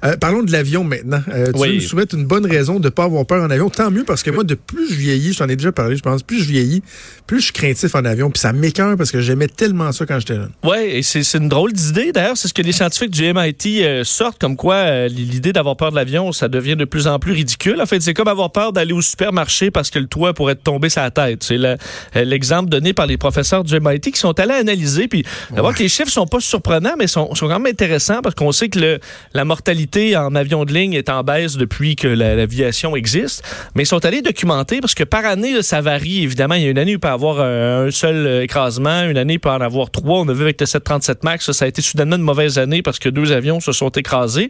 Euh, 0.05 0.17
parlons 0.17 0.43
de 0.43 0.51
l'avion 0.51 0.83
maintenant. 0.83 1.21
Euh, 1.33 1.51
tu 1.53 1.59
Oui. 1.59 1.75
nous 1.75 1.81
souhaites 1.81 2.13
une 2.13 2.25
bonne 2.25 2.45
raison 2.45 2.79
de 2.79 2.85
ne 2.85 2.89
pas 2.89 3.05
avoir 3.05 3.25
peur 3.25 3.43
en 3.43 3.49
avion. 3.49 3.69
Tant 3.69 3.91
mieux 3.91 4.03
parce 4.03 4.23
que 4.23 4.31
moi, 4.31 4.43
de 4.43 4.55
plus 4.55 4.89
je 4.89 4.95
vieillis, 4.95 5.33
je 5.33 5.39
t'en 5.39 5.47
ai 5.47 5.55
déjà 5.55 5.71
parlé, 5.71 5.95
je 5.95 6.01
pense, 6.01 6.23
plus 6.23 6.39
je 6.39 6.49
vieillis, 6.49 6.83
plus 7.25 7.39
je 7.39 7.43
suis 7.45 7.53
craintif 7.53 7.95
en 7.95 8.03
avion. 8.05 8.29
Puis 8.29 8.39
ça 8.41 8.53
m'écœure 8.53 8.97
parce 8.97 9.11
que 9.11 9.21
j'aimais 9.21 9.47
tellement 9.47 9.91
ça 9.91 10.05
quand 10.05 10.19
j'étais 10.19 10.35
jeune. 10.35 10.51
Ouais, 10.63 10.97
et 10.97 11.03
c'est 11.03 11.23
c'est 11.23 11.37
une 11.37 11.49
drôle 11.49 11.73
d'idée. 11.73 12.11
D'ailleurs, 12.11 12.37
c'est 12.37 12.47
ce 12.47 12.53
que 12.57 12.62
les 12.63 12.71
scientifiques 12.71 13.12
du 13.12 13.31
MIT 13.33 13.83
euh, 13.83 14.04
sortent, 14.04 14.39
comme 14.39 14.56
quoi 14.56 14.75
euh, 14.75 15.07
l'idée 15.07 15.54
d'avoir 15.54 15.77
peur 15.77 15.92
de 15.92 15.95
l'avion, 15.95 16.31
ça 16.31 16.48
devient 16.48 16.75
de 16.75 16.86
plus 16.86 17.07
en 17.07 17.19
plus 17.19 17.31
ridicule. 17.33 17.80
En 17.81 17.86
fait, 17.86 18.01
c'est 18.01 18.13
comme 18.13 18.27
avoir 18.27 18.51
peur 18.51 18.74
d'aller 18.74 18.94
au 18.94 19.01
supermarché 19.01 19.69
parce 19.71 19.89
que 19.89 20.00
le 20.00 20.07
toit 20.07 20.33
pourrait 20.33 20.56
te 20.56 20.63
tomber 20.63 20.89
sur 20.89 21.01
la 21.01 21.12
tête. 21.12 21.44
C'est 21.44 21.57
euh, 21.63 21.75
l'exemple 22.15 22.69
donné 22.69 22.94
par 22.94 23.06
les 23.06 23.18
professeurs 23.18 23.63
du 23.63 23.80
MIT 23.80 24.12
qui 24.12 24.19
sont 24.19 24.38
allés 24.39 24.56
analyser. 24.56 25.07
Puis, 25.07 25.24
d'abord 25.51 25.74
que 25.74 25.83
les 25.83 25.89
chiffres 25.89 26.12
sont 26.12 26.25
pas 26.25 26.39
surprenants, 26.39 26.95
mais 26.98 27.07
sont, 27.07 27.33
sont 27.36 27.48
quand 27.48 27.59
même 27.59 27.71
intéressants 27.71 28.21
parce 28.21 28.33
qu'on 28.36 28.51
sait 28.51 28.69
que 28.69 28.80
le, 28.80 29.00
la 29.33 29.45
mortalité 29.45 30.15
en 30.18 30.33
avion 30.36 30.65
de 30.65 30.74
ligne 30.74 30.94
est 30.94 31.09
en 31.09 31.24
baisse 31.24 31.57
depuis 31.57 31.95
que 31.95 32.07
la- 32.07 32.36
l'aviation 32.36 32.95
existe. 32.95 33.44
Mais 33.75 33.83
ils 33.83 33.88
sont 33.88 34.04
allés 34.06 34.21
documenter 34.21 34.80
parce 34.81 34.95
que 34.95 35.04
par 35.04 35.25
année, 35.25 35.54
là, 35.54 35.62
ça 35.63 35.81
varie. 35.81 36.24
Évidemment, 36.24 36.56
il 36.56 36.63
y 36.63 36.68
a 36.68 36.69
une 36.69 36.77
année 36.80 36.92
où 36.94 36.95
il 36.95 37.00
peut 37.00 37.07
y 37.07 37.12
avoir 37.12 37.39
un 37.42 37.92
seul 37.92 38.42
écrasement, 38.44 39.04
une 39.04 39.18
année 39.18 39.33
il 39.33 39.39
peut 39.39 39.50
en 39.51 39.62
avoir 39.62 39.92
trois. 39.92 40.19
On 40.21 40.27
a 40.30 40.33
vu 40.33 40.42
avec 40.44 40.59
le 40.59 40.65
737 40.65 41.24
MAX, 41.24 41.45
ça, 41.45 41.54
ça 41.54 41.65
a 41.65 41.68
été 41.68 41.81
soudainement 41.81 42.15
une 42.15 42.21
mauvaise 42.21 42.46
année 42.57 42.81
parce 42.81 42.99
que 42.99 43.09
deux 43.09 43.31
avions 43.31 43.59
se 43.59 43.71
sont 43.71 43.89
écrasés. 43.89 44.49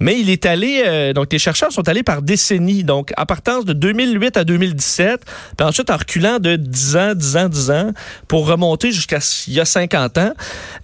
Mais 0.00 0.18
il 0.20 0.30
est 0.30 0.46
allé, 0.46 0.82
euh, 0.86 1.12
donc 1.12 1.32
les 1.32 1.38
chercheurs 1.38 1.72
sont 1.72 1.88
allés 1.88 2.02
par 2.02 2.22
décennies, 2.22 2.84
donc 2.84 3.12
à 3.16 3.26
partir 3.26 3.64
de 3.64 3.72
2008 3.72 4.36
à 4.36 4.44
2017, 4.44 5.22
puis 5.56 5.66
ensuite 5.66 5.90
en 5.90 5.96
reculant 5.96 6.38
de 6.38 6.56
10 6.56 6.96
ans, 6.96 7.14
10 7.14 7.36
ans, 7.36 7.48
10 7.48 7.70
ans, 7.70 7.92
pour 8.28 8.46
remonter 8.46 8.92
jusqu'à 8.92 9.18
il 9.46 9.54
y 9.54 9.60
a 9.60 9.64
50 9.64 10.18
ans. 10.18 10.32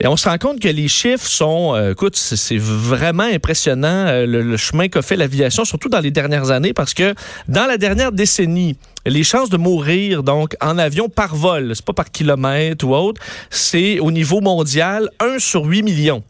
Et 0.01 0.07
on 0.07 0.17
se 0.17 0.29
rend 0.29 0.39
compte 0.39 0.61
que 0.61 0.69
les 0.69 0.89
chiffres 0.89 1.27
sont, 1.27 1.75
euh, 1.75 1.93
écoute, 1.93 2.17
c'est 2.17 2.59
vraiment 2.59 3.25
impressionnant 3.25 4.07
euh, 4.07 4.27
le, 4.27 4.43
le 4.43 4.57
chemin 4.57 4.89
qu'a 4.89 5.03
fait 5.03 5.17
l'aviation, 5.17 5.65
surtout 5.65 5.89
dans 5.89 6.01
les 6.01 6.11
dernières 6.11 6.51
années, 6.51 6.73
parce 6.73 6.95
que 6.95 7.15
dans 7.49 7.67
la 7.67 7.79
dernière 7.79 8.13
décennie, 8.13 8.77
les 9.07 9.25
chances 9.25 9.51
de 9.51 9.57
mourir 9.57 10.23
donc 10.23 10.57
en 10.61 10.79
avion 10.79 11.09
par 11.09 11.35
vol, 11.35 11.73
c'est 11.75 11.85
pas 11.85 11.93
par 11.93 12.11
kilomètre 12.11 12.85
ou 12.87 12.95
autre, 12.95 13.21
c'est 13.51 13.99
au 14.01 14.11
niveau 14.11 14.41
mondial 14.41 15.11
1 15.21 15.39
sur 15.39 15.65
8 15.65 15.83
millions. 15.83 16.23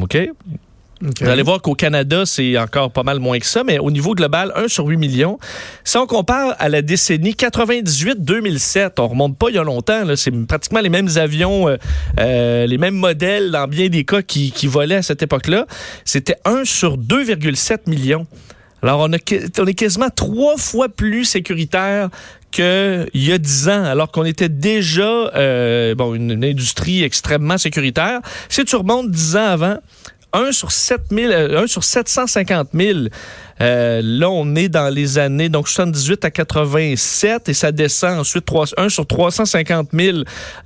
OK? 0.00 0.16
Vous 1.02 1.28
allez 1.28 1.42
voir 1.42 1.62
qu'au 1.62 1.74
Canada, 1.74 2.26
c'est 2.26 2.58
encore 2.58 2.90
pas 2.90 3.02
mal 3.02 3.20
moins 3.20 3.38
que 3.38 3.46
ça, 3.46 3.64
mais 3.64 3.78
au 3.78 3.90
niveau 3.90 4.14
global, 4.14 4.52
1 4.54 4.68
sur 4.68 4.84
8 4.84 4.98
millions. 4.98 5.38
Si 5.82 5.96
on 5.96 6.06
compare 6.06 6.54
à 6.58 6.68
la 6.68 6.82
décennie 6.82 7.32
98-2007, 7.32 8.90
on 8.98 9.08
remonte 9.08 9.38
pas 9.38 9.46
il 9.48 9.54
y 9.54 9.58
a 9.58 9.64
longtemps, 9.64 10.04
c'est 10.16 10.30
pratiquement 10.46 10.80
les 10.80 10.90
mêmes 10.90 11.08
avions, 11.16 11.68
euh, 11.68 11.78
euh, 12.18 12.66
les 12.66 12.76
mêmes 12.76 12.96
modèles 12.96 13.50
dans 13.50 13.66
bien 13.66 13.88
des 13.88 14.04
cas 14.04 14.20
qui, 14.20 14.52
qui 14.52 14.66
volaient 14.66 14.96
à 14.96 15.02
cette 15.02 15.22
époque-là. 15.22 15.66
C'était 16.04 16.36
1 16.44 16.66
sur 16.66 16.98
2,7 16.98 17.88
millions. 17.88 18.26
Alors, 18.82 19.00
on, 19.00 19.12
a, 19.12 19.18
on 19.58 19.66
est 19.66 19.74
quasiment 19.74 20.10
trois 20.10 20.56
fois 20.56 20.88
plus 20.88 21.24
sécuritaire 21.24 22.08
qu'il 22.50 23.08
y 23.14 23.32
a 23.32 23.38
dix 23.38 23.68
ans, 23.68 23.84
alors 23.84 24.10
qu'on 24.10 24.24
était 24.24 24.48
déjà 24.48 25.30
euh, 25.34 25.94
bon, 25.94 26.14
une, 26.14 26.44
industrie 26.44 27.04
extrêmement 27.04 27.58
sécuritaire. 27.58 28.20
Si 28.48 28.64
tu 28.64 28.76
remontes 28.76 29.10
dix 29.10 29.36
ans 29.36 29.46
avant, 29.46 29.78
1 30.32 30.52
sur 30.52 30.72
7 30.72 31.00
000, 31.10 31.32
euh, 31.32 31.62
1 31.62 31.66
sur 31.66 31.84
750 31.84 32.68
000. 32.74 32.98
Euh, 33.60 34.00
là, 34.02 34.30
on 34.30 34.54
est 34.54 34.68
dans 34.68 34.88
les 34.88 35.18
années 35.18 35.48
donc 35.48 35.68
78 35.68 36.24
à 36.24 36.30
87 36.30 37.48
et 37.48 37.54
ça 37.54 37.72
descend 37.72 38.18
ensuite 38.18 38.44
3, 38.44 38.66
1 38.76 38.88
sur 38.88 39.06
350 39.06 39.88
000 39.92 40.18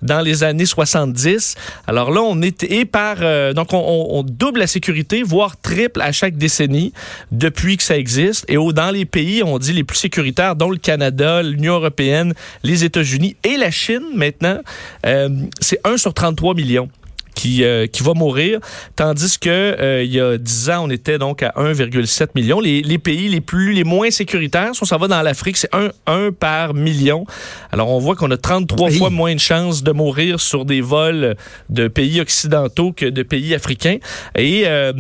dans 0.03 0.21
les 0.21 0.45
années 0.45 0.67
70. 0.67 1.57
Alors 1.87 2.11
là, 2.11 2.23
on 2.23 2.41
est 2.43 2.63
et 2.65 2.85
par 2.85 3.17
euh, 3.21 3.53
donc 3.53 3.69
on, 3.73 4.23
double 4.23 4.61
la 4.61 4.67
sécurité, 4.67 5.23
voire 5.23 5.61
triple 5.61 6.01
à 6.01 6.13
chaque 6.13 6.37
décennie 6.37 6.93
depuis 7.33 7.77
que 7.77 7.83
ça 7.83 7.97
existe. 7.97 8.45
Et 8.49 8.57
au, 8.57 8.73
dans 8.73 8.91
les 8.91 9.05
pays, 9.05 9.43
on 9.43 9.59
dit 9.59 9.73
les 9.73 9.85
plus 9.85 9.99
sécuritaires, 9.99 10.57
dont 10.57 10.71
le 10.71 10.79
Canada, 10.79 11.43
l'Union 11.43 11.75
européenne, 11.75 12.35
les 12.63 12.85
États-Unis 12.85 13.37
et 13.45 13.57
la 13.57 13.71
Chine 13.71 14.05
maintenant, 14.15 14.61
euh, 15.07 15.29
c'est 15.61 15.81
1 15.85 15.97
sur 15.97 16.15
33 16.15 16.55
millions 16.55 16.89
qui, 17.35 17.65
euh, 17.65 17.87
qui 17.87 18.03
va 18.03 18.13
mourir, 18.15 18.61
tandis 18.97 19.39
que 19.39 19.49
euh, 19.51 20.03
il 20.05 20.13
y 20.13 20.21
a 20.21 20.39
10 20.39 20.71
ans, 20.71 20.85
on 20.87 20.91
était 20.91 21.19
donc 21.19 21.43
à 21.43 21.53
1,7 21.57 22.29
million. 22.35 22.61
Les, 22.61 22.83
les 22.83 22.99
pays 22.99 23.29
les 23.29 23.41
plus 23.41 23.73
les 23.73 23.85
moins 23.85 24.11
sécuritaires, 24.11 24.75
si 24.75 24.83
on 24.83 24.87
s'en 24.87 24.99
va 24.99 25.09
dans 25.09 25.23
l'Afrique, 25.23 25.57
c'est 25.57 25.75
1, 25.75 25.91
1 26.07 26.31
par 26.33 26.75
million. 26.75 27.27
Alors 27.73 27.91
on 27.91 27.99
voit 27.99 28.15
qu'on 28.17 28.31
a 28.31 28.37
33 28.37 28.89
Oui. 28.91 28.99
fois 28.99 29.11
moins 29.11 29.35
de 29.35 29.41
chances 29.41 29.83
de 29.83 29.93
mourir 29.93 30.41
sur 30.41 30.65
des 30.65 30.81
vols 30.81 31.35
de 31.71 31.89
pays 31.89 32.21
occidentaux 32.21 32.93
que 32.93 33.07
de 33.07 33.23
pays 33.23 33.55
africains. 33.55 33.99
Et 34.37 34.63
euh, 34.67 34.93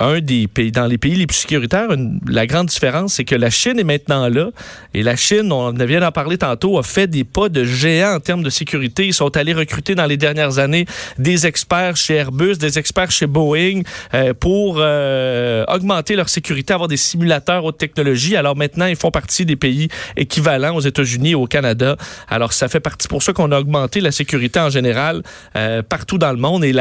un 0.00 0.20
des 0.20 0.48
pays 0.48 0.72
dans 0.72 0.86
les 0.86 0.98
pays 0.98 1.14
les 1.14 1.26
plus 1.26 1.36
sécuritaires, 1.36 1.92
une- 1.92 2.20
la 2.26 2.46
grande 2.46 2.66
différence, 2.68 3.14
c'est 3.14 3.24
que 3.24 3.34
la 3.34 3.50
Chine 3.50 3.78
est 3.78 3.84
maintenant 3.84 4.28
là. 4.28 4.50
Et 4.94 5.02
la 5.02 5.16
Chine, 5.16 5.52
on 5.52 5.72
vient 5.72 6.00
d'en 6.00 6.12
parler 6.12 6.38
tantôt, 6.38 6.78
a 6.78 6.82
fait 6.82 7.06
des 7.06 7.24
pas 7.24 7.48
de 7.48 7.64
géant 7.64 8.14
en 8.14 8.20
termes 8.20 8.42
de 8.42 8.50
sécurité. 8.50 9.06
Ils 9.06 9.14
sont 9.14 9.36
allés 9.36 9.52
recruter 9.52 9.94
dans 9.94 10.06
les 10.06 10.16
dernières 10.16 10.58
années 10.58 10.86
des 11.18 11.46
experts 11.46 11.81
chez 11.94 12.14
Airbus, 12.14 12.56
des 12.56 12.78
experts 12.78 13.10
chez 13.10 13.26
Boeing 13.26 13.82
euh, 14.14 14.34
pour 14.34 14.76
euh, 14.78 15.64
augmenter 15.68 16.16
leur 16.16 16.28
sécurité, 16.28 16.72
avoir 16.72 16.88
des 16.88 16.96
simulateurs 16.96 17.64
haute 17.64 17.78
technologie. 17.78 18.36
Alors 18.36 18.56
maintenant, 18.56 18.86
ils 18.86 18.96
font 18.96 19.10
partie 19.10 19.44
des 19.44 19.56
pays 19.56 19.88
équivalents 20.16 20.76
aux 20.76 20.80
États-Unis 20.80 21.30
et 21.30 21.34
au 21.34 21.46
Canada. 21.46 21.96
Alors 22.28 22.52
ça 22.52 22.68
fait 22.68 22.80
partie 22.80 23.08
pour 23.08 23.22
ça 23.22 23.32
qu'on 23.32 23.52
a 23.52 23.58
augmenté 23.58 24.00
la 24.00 24.12
sécurité 24.12 24.60
en 24.60 24.70
général 24.70 25.22
euh, 25.56 25.82
partout 25.82 26.18
dans 26.18 26.32
le 26.32 26.38
monde 26.38 26.64
et 26.64 26.72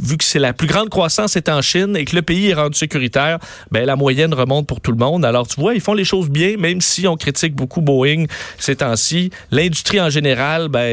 vu 0.00 0.16
que 0.16 0.24
c'est 0.24 0.38
la 0.38 0.52
plus 0.52 0.66
grande 0.66 0.90
croissance 0.90 1.36
est 1.36 1.48
en 1.48 1.62
Chine 1.62 1.96
et 1.96 2.04
que 2.04 2.14
le 2.14 2.22
pays 2.22 2.48
est 2.48 2.54
rendu 2.54 2.76
sécuritaire, 2.76 3.38
ben 3.70 3.84
la 3.84 3.96
moyenne 3.96 4.34
remonte 4.34 4.66
pour 4.66 4.80
tout 4.80 4.92
le 4.92 4.98
monde. 4.98 5.24
Alors 5.24 5.46
tu 5.46 5.60
vois, 5.60 5.74
ils 5.74 5.80
font 5.80 5.94
les 5.94 6.04
choses 6.04 6.28
bien, 6.28 6.56
même 6.56 6.80
si 6.80 7.06
on 7.06 7.16
critique 7.16 7.54
beaucoup 7.54 7.80
Boeing 7.80 8.24
ces 8.58 8.76
temps-ci. 8.76 9.30
L'industrie 9.50 10.00
en 10.00 10.10
général, 10.10 10.68
ben 10.68 10.88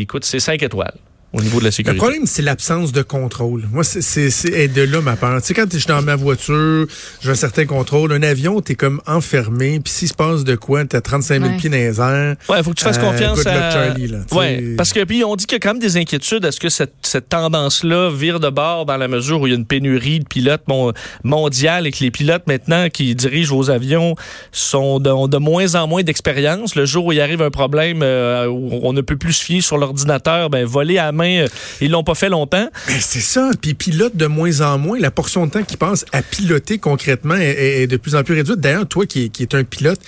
écoute, 0.00 0.24
c'est 0.24 0.40
5 0.40 0.62
étoiles. 0.62 0.94
Au 1.32 1.40
niveau 1.40 1.58
de 1.58 1.64
la 1.64 1.68
Le 1.68 1.72
sécurité. 1.72 1.98
problème, 1.98 2.26
c'est 2.26 2.42
l'absence 2.42 2.92
de 2.92 3.02
contrôle. 3.02 3.62
Moi, 3.72 3.84
c'est- 3.84 4.02
c'est 4.02 4.30
c'est- 4.30 4.52
est 4.52 4.68
de 4.68 4.82
là 4.82 5.00
ma 5.00 5.16
peur. 5.16 5.40
Tu 5.40 5.48
sais, 5.48 5.54
quand 5.54 5.66
je 5.72 5.78
suis 5.78 5.86
dans 5.86 6.02
ma 6.02 6.16
voiture, 6.16 6.86
j'ai 7.22 7.30
un 7.30 7.34
certain 7.34 7.66
contrôle. 7.66 8.12
Un 8.12 8.22
avion, 8.22 8.60
t'es 8.60 8.74
comme 8.74 9.00
enfermé. 9.06 9.78
Puis 9.80 9.92
s'il 9.92 10.08
se 10.08 10.14
passe 10.14 10.42
de 10.44 10.56
quoi, 10.56 10.84
t'as 10.84 11.00
35 11.00 11.40
000 11.40 11.52
Ouais. 11.52 11.56
pieds 11.58 11.70
dans 11.70 11.76
les 11.76 12.00
airs. 12.00 12.36
Ouais, 12.48 12.62
faut 12.62 12.70
que 12.70 12.76
tu 12.76 12.84
fasses 12.84 12.98
Euh, 12.98 13.00
confiance 13.10 13.46
à 13.46 13.70
Charlie, 13.70 14.08
là, 14.08 14.18
Ouais, 14.32 14.74
parce 14.76 14.92
que 14.92 15.04
puis 15.04 15.22
on 15.24 15.36
dit 15.36 15.46
qu'il 15.46 15.54
y 15.54 15.56
a 15.56 15.60
quand 15.60 15.74
même 15.74 15.78
des 15.82 15.96
inquiétudes. 15.96 16.44
Est-ce 16.44 16.58
que 16.60 16.68
cette, 16.68 16.94
cette 17.02 17.28
tendance-là 17.28 18.10
vire 18.10 18.40
de 18.40 18.48
bord 18.50 18.86
dans 18.86 18.96
la 18.96 19.06
mesure 19.08 19.40
où 19.40 19.46
il 19.46 19.50
y 19.50 19.52
a 19.52 19.56
une 19.56 19.66
pénurie 19.66 20.18
de 20.20 20.24
pilotes 20.26 20.62
mon- 20.66 20.92
mondiale 21.22 21.86
et 21.86 21.92
que 21.92 22.02
les 22.02 22.10
pilotes 22.10 22.46
maintenant 22.46 22.88
qui 22.88 23.14
dirigent 23.14 23.54
vos 23.54 23.70
avions 23.70 24.14
sont 24.52 24.98
de, 25.00 25.10
ont 25.10 25.28
de 25.28 25.36
moins 25.38 25.74
en 25.74 25.86
moins 25.86 26.02
d'expérience. 26.02 26.74
Le 26.74 26.84
jour 26.86 27.06
où 27.06 27.12
il 27.12 27.20
arrive 27.20 27.42
un 27.42 27.50
problème 27.50 28.00
euh, 28.02 28.46
où 28.46 28.80
on 28.82 28.92
ne 28.92 29.00
peut 29.00 29.16
plus 29.16 29.32
se 29.34 29.44
fier 29.44 29.60
sur 29.60 29.78
l'ordinateur, 29.78 30.50
ben 30.50 30.64
voler 30.64 30.98
à 30.98 31.12
main, 31.20 31.42
euh, 31.42 31.48
ils 31.80 31.90
l'ont 31.90 32.04
pas 32.04 32.14
fait 32.14 32.28
longtemps. 32.28 32.68
C'est 33.00 33.20
ça. 33.20 33.50
Puis 33.60 33.74
pilote 33.74 34.16
de 34.16 34.26
moins 34.26 34.60
en 34.60 34.78
moins. 34.78 34.98
La 34.98 35.10
portion 35.10 35.46
de 35.46 35.50
temps 35.50 35.62
qu'il 35.62 35.78
passe 35.78 36.04
à 36.12 36.22
piloter 36.22 36.78
concrètement 36.78 37.36
est, 37.36 37.86
de 37.86 37.96
plus 37.96 38.14
en 38.14 38.22
plus 38.22 38.34
réduite. 38.34 38.58
D'ailleurs, 38.60 38.86
toi 38.86 39.06
qui, 39.06 39.24
es- 39.24 39.28
qui 39.28 39.42
est 39.42 39.54
un 39.54 39.64
pilote, 39.64 40.00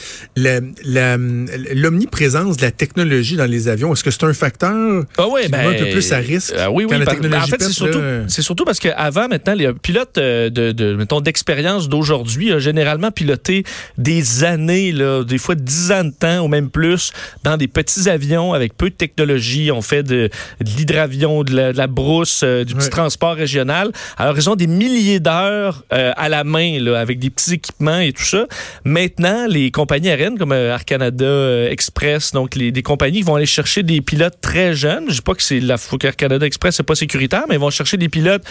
l'omniprésence 1.74 2.56
de 2.56 2.62
la 2.62 2.70
technologie 2.70 3.36
dans 3.36 3.46
les 3.50 3.68
avions, 3.68 3.92
est-ce 3.92 4.04
que 4.04 4.10
c'est 4.10 4.24
un 4.24 4.34
facteur 4.34 5.04
Ah 5.18 5.28
ouais, 5.28 5.44
qui 5.44 5.48
ben, 5.50 5.68
un 5.68 5.74
peu 5.74 5.90
plus 5.90 6.12
à 6.12 6.18
risque 6.18 6.52
euh, 6.54 6.68
oui, 6.70 6.84
quand 6.88 6.94
oui. 6.94 7.04
la 7.04 7.06
technologie 7.06 7.42
en 7.44 7.46
fait, 7.46 7.62
c'est 7.62 7.72
surtout, 7.72 8.00
surtout 8.28 8.64
parce 8.64 8.78
qu'avant, 8.78 9.28
maintenant, 9.28 9.54
les 9.54 9.72
pilotes 9.74 10.18
euh, 10.18 10.50
de, 10.50 10.72
de 10.72 10.94
mettons, 10.94 11.20
d'expérience 11.20 11.88
d'aujourd'hui 11.88 12.52
ont 12.52 12.58
généralement 12.58 13.10
piloté 13.10 13.64
des 13.98 14.44
années, 14.44 14.92
là, 14.92 15.24
des 15.24 15.38
fois 15.38 15.54
dix 15.54 15.90
ans 15.92 16.04
de 16.04 16.10
temps 16.12 16.40
ou 16.44 16.48
même 16.48 16.70
plus, 16.70 17.12
dans 17.44 17.56
des 17.56 17.68
petits 17.68 18.08
avions 18.08 18.52
avec 18.52 18.76
peu 18.76 18.90
de 18.90 18.94
technologie. 18.94 19.70
On 19.72 19.82
fait 19.82 20.02
de, 20.02 20.30
de 20.60 20.70
l'hydravion, 21.06 21.42
de 21.44 21.54
la, 21.54 21.72
de 21.72 21.78
la 21.78 21.86
brousse, 21.86 22.42
euh, 22.44 22.64
du 22.64 22.74
petit 22.74 22.90
transport 22.90 23.34
régional. 23.34 23.92
Alors, 24.16 24.36
ils 24.36 24.48
ont 24.48 24.56
des 24.56 24.66
milliers 24.66 25.20
d'heures 25.20 25.84
euh, 25.92 26.12
à 26.16 26.28
la 26.28 26.44
main, 26.44 26.78
là, 26.78 26.98
avec 27.00 27.18
des 27.18 27.30
petits 27.30 27.54
équipements 27.54 27.98
et 27.98 28.12
tout 28.12 28.24
ça. 28.24 28.46
Maintenant, 28.84 29.46
les 29.48 29.70
compagnies 29.70 30.08
aériennes 30.10 30.38
comme 30.38 30.52
euh, 30.52 30.72
Air 30.72 30.84
Canada 30.84 31.70
Express, 31.70 32.32
donc 32.32 32.54
les, 32.54 32.72
des 32.72 32.82
compagnies 32.82 33.18
qui 33.18 33.24
vont 33.24 33.36
aller 33.36 33.46
chercher 33.46 33.82
des 33.82 34.00
pilotes 34.00 34.38
très 34.40 34.74
jeunes. 34.74 35.04
Je 35.08 35.14
dis 35.14 35.20
pas 35.20 35.34
que 35.34 35.42
c'est 35.42 35.60
la 35.60 35.76
qu'Air 36.00 36.16
Canada 36.16 36.46
Express 36.46 36.76
c'est 36.76 36.82
pas 36.82 36.94
sécuritaire, 36.94 37.44
mais 37.48 37.56
ils 37.56 37.60
vont 37.60 37.70
chercher 37.70 37.96
des 37.96 38.08
pilotes 38.08 38.44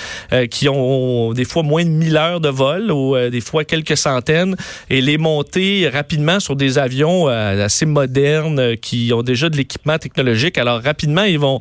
qui 0.52 0.70
ont 0.70 1.34
des 1.34 1.46
fois 1.46 1.64
moins 1.64 1.84
de 1.84 1.90
1000 1.90 2.18
heures 2.18 2.40
de 2.40 2.50
vol 2.50 2.92
ou 2.92 3.18
des 3.18 3.42
fois 3.42 3.64
quelques 3.64 3.98
centaines 3.98 4.56
et 4.90 5.02
les 5.02 5.18
monter 5.18 5.90
rapidement 5.90 6.40
sur 6.40 6.56
des 6.56 6.78
avions 6.78 7.28
assez 7.28 7.86
modernes 7.86 8.78
qui 8.78 9.12
ont 9.14 9.24
déjà 9.24 9.50
de 9.50 9.58
l'équipement 9.58 9.98
technologique. 9.98 10.58
Alors 10.58 10.82
rapidement, 10.82 11.24
ils 11.24 11.40
vont 11.40 11.60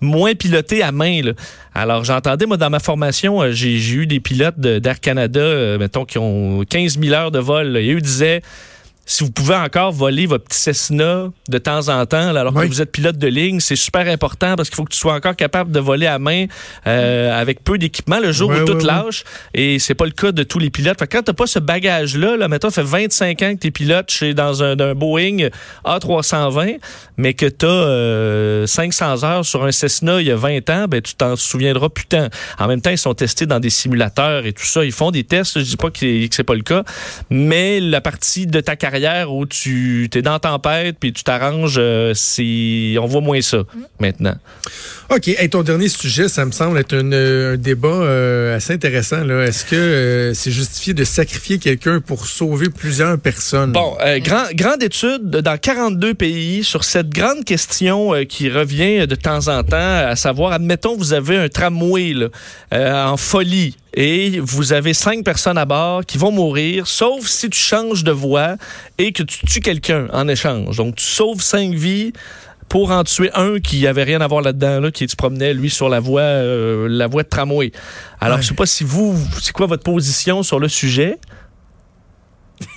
moins 0.00 0.34
piloter 0.34 0.82
à 0.82 0.92
main. 0.92 1.22
là. 1.22 1.32
Alors, 1.74 2.04
j'entendais, 2.04 2.46
moi, 2.46 2.56
dans 2.56 2.70
ma 2.70 2.80
formation, 2.80 3.42
euh, 3.42 3.52
j'ai 3.52 3.76
eu 3.92 4.06
des 4.06 4.20
pilotes 4.20 4.58
d'Air 4.58 5.00
Canada, 5.00 5.40
euh, 5.40 5.78
mettons, 5.78 6.04
qui 6.04 6.18
ont 6.18 6.64
15 6.68 6.98
000 6.98 7.14
heures 7.14 7.30
de 7.30 7.38
vol. 7.38 7.68
là. 7.68 7.80
Et 7.80 7.92
eux 7.92 8.00
disaient, 8.00 8.42
si 9.10 9.24
vous 9.24 9.32
pouvez 9.32 9.56
encore 9.56 9.90
voler 9.90 10.26
votre 10.26 10.44
petit 10.44 10.60
Cessna 10.60 11.30
de 11.48 11.58
temps 11.58 11.88
en 11.88 12.06
temps, 12.06 12.30
là, 12.30 12.42
alors 12.42 12.54
Oui. 12.54 12.68
que 12.68 12.72
vous 12.72 12.80
êtes 12.80 12.92
pilote 12.92 13.18
de 13.18 13.26
ligne, 13.26 13.58
c'est 13.58 13.74
super 13.74 14.06
important 14.06 14.54
parce 14.54 14.68
qu'il 14.68 14.76
faut 14.76 14.84
que 14.84 14.92
tu 14.92 14.98
sois 14.98 15.14
encore 15.14 15.34
capable 15.34 15.72
de 15.72 15.80
voler 15.80 16.06
à 16.06 16.20
main 16.20 16.46
euh, 16.86 17.36
avec 17.36 17.64
peu 17.64 17.76
d'équipement 17.76 18.20
le 18.20 18.30
jour 18.30 18.50
où 18.50 18.64
tout 18.64 18.74
ouais. 18.74 18.84
lâche. 18.84 19.24
Et 19.52 19.80
c'est 19.80 19.96
pas 19.96 20.04
le 20.04 20.12
cas 20.12 20.30
de 20.30 20.44
tous 20.44 20.60
les 20.60 20.70
pilotes. 20.70 20.96
Fait 20.96 21.08
que 21.08 21.16
quand 21.16 21.24
t'as 21.24 21.32
pas 21.32 21.48
ce 21.48 21.58
bagage-là, 21.58 22.36
là, 22.36 22.46
mettons, 22.46 22.70
ça 22.70 22.82
fait 22.82 22.88
25 22.88 23.42
ans 23.42 23.54
que 23.54 23.58
t'es 23.58 23.72
pilote 23.72 24.08
chez, 24.12 24.32
dans 24.32 24.62
un, 24.62 24.76
Boeing 24.94 25.48
A320, 25.84 26.78
mais 27.16 27.34
que 27.34 27.46
t'as 27.46 27.66
euh, 27.66 28.66
500 28.68 29.24
heures 29.24 29.44
sur 29.44 29.64
un 29.64 29.72
Cessna 29.72 30.20
il 30.20 30.28
y 30.28 30.30
a 30.30 30.36
20 30.36 30.70
ans, 30.70 30.86
ben 30.88 31.02
tu 31.02 31.14
t'en 31.16 31.34
souviendras 31.34 31.88
plus 31.88 32.06
tant. 32.06 32.28
En 32.60 32.68
même 32.68 32.80
temps, 32.80 32.90
ils 32.90 32.98
sont 32.98 33.14
testés 33.14 33.46
dans 33.46 33.58
des 33.58 33.70
simulateurs 33.70 34.46
et 34.46 34.52
tout 34.52 34.64
ça. 34.66 34.84
Ils 34.84 34.92
font 34.92 35.10
des 35.10 35.24
tests. 35.24 35.58
Je 35.58 35.64
dis 35.64 35.76
pas 35.76 35.90
que 35.90 35.98
c'est 36.30 36.44
pas 36.44 36.54
le 36.54 36.62
cas, 36.62 36.84
mais 37.28 37.80
la 37.80 38.00
partie 38.00 38.46
de 38.46 38.60
ta 38.60 38.76
carrière 38.76 38.99
où 39.30 39.46
tu 39.46 40.08
es 40.12 40.22
dans 40.22 40.38
tempête 40.38 40.96
puis 40.98 41.12
tu 41.12 41.24
t'arranges, 41.24 41.76
euh, 41.78 42.12
c'est 42.14 42.96
on 42.98 43.06
voit 43.06 43.20
moins 43.20 43.40
ça 43.40 43.62
maintenant. 43.98 44.34
OK. 45.12 45.26
Hey, 45.26 45.48
ton 45.50 45.62
dernier 45.64 45.88
sujet, 45.88 46.28
ça 46.28 46.44
me 46.44 46.52
semble 46.52 46.78
être 46.78 46.94
une- 46.94 47.12
un 47.14 47.56
débat 47.56 47.88
euh, 47.88 48.56
assez 48.56 48.74
intéressant. 48.74 49.24
là. 49.24 49.42
Est-ce 49.44 49.64
que 49.64 49.74
euh, 49.74 50.34
c'est 50.34 50.52
justifié 50.52 50.94
de 50.94 51.02
sacrifier 51.02 51.58
quelqu'un 51.58 52.00
pour 52.00 52.26
sauver 52.28 52.68
plusieurs 52.70 53.18
personnes? 53.18 53.72
Bon, 53.72 53.96
euh, 54.00 54.20
grand, 54.20 54.44
grande 54.54 54.84
étude 54.84 55.28
dans 55.28 55.58
42 55.58 56.14
pays 56.14 56.62
sur 56.62 56.84
cette 56.84 57.08
grande 57.08 57.44
question 57.44 58.14
euh, 58.14 58.22
qui 58.22 58.48
revient 58.50 59.08
de 59.08 59.14
temps 59.16 59.48
en 59.48 59.64
temps, 59.64 59.76
à 60.06 60.14
savoir, 60.14 60.52
admettons, 60.52 60.96
vous 60.96 61.12
avez 61.12 61.36
un 61.38 61.48
tramway 61.48 62.12
là, 62.12 62.28
euh, 62.72 63.04
en 63.06 63.16
folie 63.16 63.76
et 63.94 64.38
vous 64.38 64.72
avez 64.72 64.94
cinq 64.94 65.24
personnes 65.24 65.58
à 65.58 65.64
bord 65.64 66.06
qui 66.06 66.18
vont 66.18 66.30
mourir, 66.30 66.86
sauf 66.86 67.26
si 67.26 67.50
tu 67.50 67.58
changes 67.58 68.04
de 68.04 68.12
voie 68.12 68.54
et 68.96 69.10
que 69.10 69.24
tu 69.24 69.44
tues 69.44 69.60
quelqu'un 69.60 70.06
en 70.12 70.28
échange. 70.28 70.76
Donc, 70.76 70.94
tu 70.94 71.04
sauves 71.04 71.40
cinq 71.42 71.74
vies 71.74 72.12
pour 72.70 72.90
en 72.92 73.04
tuer 73.04 73.30
un 73.34 73.58
qui 73.60 73.86
avait 73.86 74.04
rien 74.04 74.20
à 74.22 74.28
voir 74.28 74.40
là-dedans, 74.42 74.80
là, 74.80 74.90
qui 74.90 75.06
se 75.08 75.16
promenait, 75.16 75.52
lui, 75.52 75.68
sur 75.68 75.88
la 75.90 75.98
voie, 76.00 76.22
euh, 76.22 76.86
la 76.88 77.08
voie 77.08 77.24
de 77.24 77.28
tramway. 77.28 77.72
Alors, 78.20 78.36
Ouais. 78.38 78.42
je 78.42 78.48
sais 78.48 78.54
pas 78.54 78.64
si 78.64 78.84
vous, 78.84 79.14
c'est 79.42 79.52
quoi 79.52 79.66
votre 79.66 79.82
position 79.82 80.42
sur 80.44 80.58
le 80.60 80.68
sujet? 80.68 81.18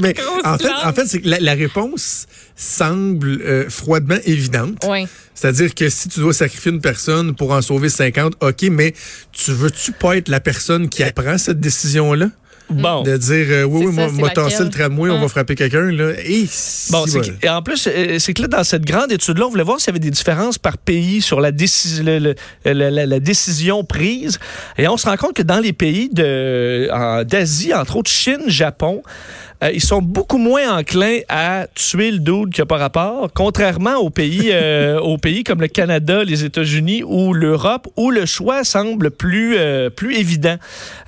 Mais 0.00 0.14
en 0.44 0.56
fait, 0.58 0.64
langue. 0.64 0.72
en 0.84 0.92
fait 0.92 1.06
c'est 1.06 1.20
que 1.20 1.28
la, 1.28 1.38
la 1.40 1.54
réponse 1.54 2.26
semble 2.56 3.28
euh, 3.42 3.68
froidement 3.68 4.16
évidente. 4.24 4.84
Oui. 4.88 5.06
C'est-à-dire 5.34 5.74
que 5.74 5.88
si 5.90 6.08
tu 6.08 6.20
dois 6.20 6.32
sacrifier 6.32 6.72
une 6.72 6.80
personne 6.80 7.34
pour 7.36 7.52
en 7.52 7.62
sauver 7.62 7.90
50, 7.90 8.34
OK, 8.40 8.62
mais 8.70 8.94
tu 9.32 9.52
veux-tu 9.52 9.92
pas 9.92 10.16
être 10.16 10.28
la 10.28 10.40
personne 10.40 10.88
qui 10.88 11.02
apprend 11.04 11.38
cette 11.38 11.60
décision-là? 11.60 12.30
Bon. 12.70 13.02
De 13.02 13.16
dire, 13.16 13.46
euh, 13.50 13.62
oui, 13.64 13.86
oui, 13.86 13.92
moi, 13.94 14.08
moi 14.12 14.28
tasser 14.30 14.62
le 14.64 14.70
tramway, 14.70 15.10
on 15.10 15.20
va 15.20 15.28
frapper 15.28 15.54
quelqu'un, 15.54 15.90
là. 15.90 16.12
Et 16.24 16.46
Bon, 16.90 17.06
si, 17.06 17.18
et 17.42 17.48
en 17.48 17.62
plus, 17.62 17.86
euh, 17.90 18.18
c'est 18.18 18.34
que 18.34 18.42
là, 18.42 18.48
dans 18.48 18.64
cette 18.64 18.84
grande 18.84 19.10
étude-là, 19.10 19.46
on 19.46 19.50
voulait 19.50 19.62
voir 19.62 19.80
s'il 19.80 19.88
y 19.88 19.90
avait 19.90 19.98
des 19.98 20.10
différences 20.10 20.58
par 20.58 20.76
pays 20.76 21.22
sur 21.22 21.40
la, 21.40 21.50
décis- 21.50 22.02
le- 22.02 22.18
le- 22.18 22.34
la- 22.64 22.90
la- 22.90 23.06
la 23.06 23.20
décision 23.20 23.84
prise. 23.84 24.38
Et 24.76 24.86
on 24.86 24.96
se 24.96 25.06
rend 25.08 25.16
compte 25.16 25.32
que 25.34 25.42
dans 25.42 25.60
les 25.60 25.72
pays 25.72 26.10
de- 26.12 26.88
d'Asie, 27.24 27.72
entre 27.72 27.96
autres 27.96 28.10
Chine, 28.10 28.42
Japon, 28.48 29.02
euh, 29.62 29.70
ils 29.72 29.82
sont 29.82 30.00
beaucoup 30.02 30.38
moins 30.38 30.78
enclins 30.78 31.18
à 31.28 31.66
tuer 31.74 32.10
le 32.12 32.18
dude 32.20 32.52
qui 32.52 32.60
n'a 32.60 32.66
pas 32.66 32.76
rapport, 32.76 33.28
contrairement 33.34 33.96
aux 33.96 34.10
pays, 34.10 34.50
euh, 34.52 34.98
aux 35.00 35.18
pays 35.18 35.42
comme 35.44 35.60
le 35.60 35.68
Canada, 35.68 36.22
les 36.24 36.44
États-Unis 36.44 37.02
ou 37.04 37.32
l'Europe, 37.32 37.88
où 37.96 38.10
le 38.10 38.24
choix 38.26 38.62
semble 38.64 39.10
plus, 39.10 39.56
euh, 39.58 39.90
plus 39.90 40.16
évident 40.16 40.56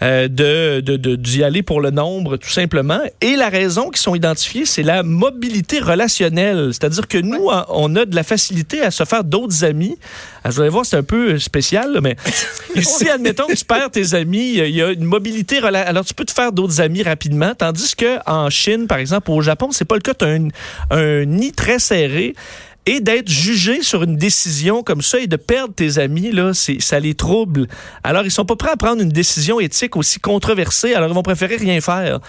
euh, 0.02 0.26
de, 0.28 0.80
d'y 1.16 1.44
aller 1.44 1.62
pour 1.62 1.80
le 1.80 1.90
nombre, 1.90 2.36
tout 2.38 2.48
simplement. 2.50 3.00
Et 3.20 3.36
la 3.36 3.48
raison 3.50 3.90
qui 3.90 4.00
sont 4.00 4.14
identifiées, 4.14 4.64
c'est 4.66 4.82
la 4.82 5.02
mobilité 5.02 5.78
relationnelle. 5.78 6.70
C'est-à-dire 6.72 7.06
que 7.06 7.18
nous, 7.18 7.46
on- 7.48 7.64
on 7.68 7.96
a 7.96 8.04
de 8.04 8.14
la 8.16 8.22
facilité 8.22 8.82
à 8.82 8.90
se 8.90 9.04
faire 9.04 9.22
d'autres 9.24 9.64
amis. 9.64 9.96
Ah, 10.42 10.50
Vous 10.50 10.60
allez 10.60 10.70
voir, 10.70 10.86
c'est 10.86 10.96
un 10.96 11.02
peu 11.02 11.38
spécial, 11.38 11.92
là, 11.92 12.00
mais 12.00 12.16
ici, 12.74 13.08
admettons 13.08 13.46
que 13.46 13.54
tu 13.54 13.64
perds 13.64 13.90
tes 13.90 14.14
amis, 14.14 14.54
il 14.58 14.70
y 14.74 14.82
a 14.82 14.90
une 14.90 15.04
mobilité 15.04 15.58
Alors, 15.58 16.04
tu 16.04 16.14
peux 16.14 16.24
te 16.24 16.32
faire 16.32 16.50
d'autres 16.52 16.80
amis 16.80 17.02
rapidement, 17.02 17.52
tandis 17.56 17.94
que 17.94 18.18
en 18.26 18.39
Chine, 18.48 18.86
par 18.86 18.98
exemple, 18.98 19.30
au 19.30 19.42
Japon, 19.42 19.68
c'est 19.72 19.84
pas 19.84 19.96
le 19.96 20.00
cas. 20.00 20.14
Tu 20.14 20.24
as 20.24 20.38
un, 20.96 21.24
nid 21.24 21.52
très 21.52 21.78
serré. 21.78 22.34
Et 22.86 23.00
d'être 23.00 23.28
jugé 23.28 23.82
sur 23.82 24.02
une 24.02 24.16
décision 24.16 24.82
comme 24.82 25.02
ça 25.02 25.18
et 25.18 25.26
de 25.26 25.36
perdre 25.36 25.74
tes 25.74 25.98
amis, 25.98 26.32
là, 26.32 26.52
ça 26.54 26.98
les 26.98 27.12
trouble. 27.12 27.68
Alors, 28.02 28.24
ils 28.24 28.30
sont 28.30 28.46
pas 28.46 28.56
prêts 28.56 28.70
à 28.70 28.76
prendre 28.76 29.02
une 29.02 29.10
décision 29.10 29.60
éthique 29.60 29.96
aussi 29.96 30.18
controversée, 30.18 30.94
alors 30.94 31.10
ils 31.10 31.14
vont 31.14 31.22
préférer 31.22 31.56
rien 31.56 31.82
faire. 31.82 32.20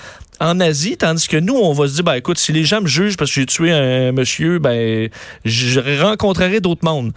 En 0.41 0.59
Asie, 0.59 0.97
tandis 0.97 1.29
que 1.29 1.37
nous, 1.37 1.55
on 1.55 1.71
va 1.71 1.87
se 1.87 1.93
dire, 1.93 2.03
ben 2.03 2.15
écoute, 2.15 2.37
si 2.37 2.51
les 2.51 2.65
gens 2.65 2.81
me 2.81 2.87
jugent 2.87 3.15
parce 3.15 3.31
que 3.31 3.39
j'ai 3.39 3.45
tué 3.45 3.71
un 3.71 4.11
monsieur, 4.11 4.59
ben 4.59 5.09
je 5.45 6.01
rencontrerai 6.01 6.59
d'autres 6.59 6.83
mondes. 6.83 7.13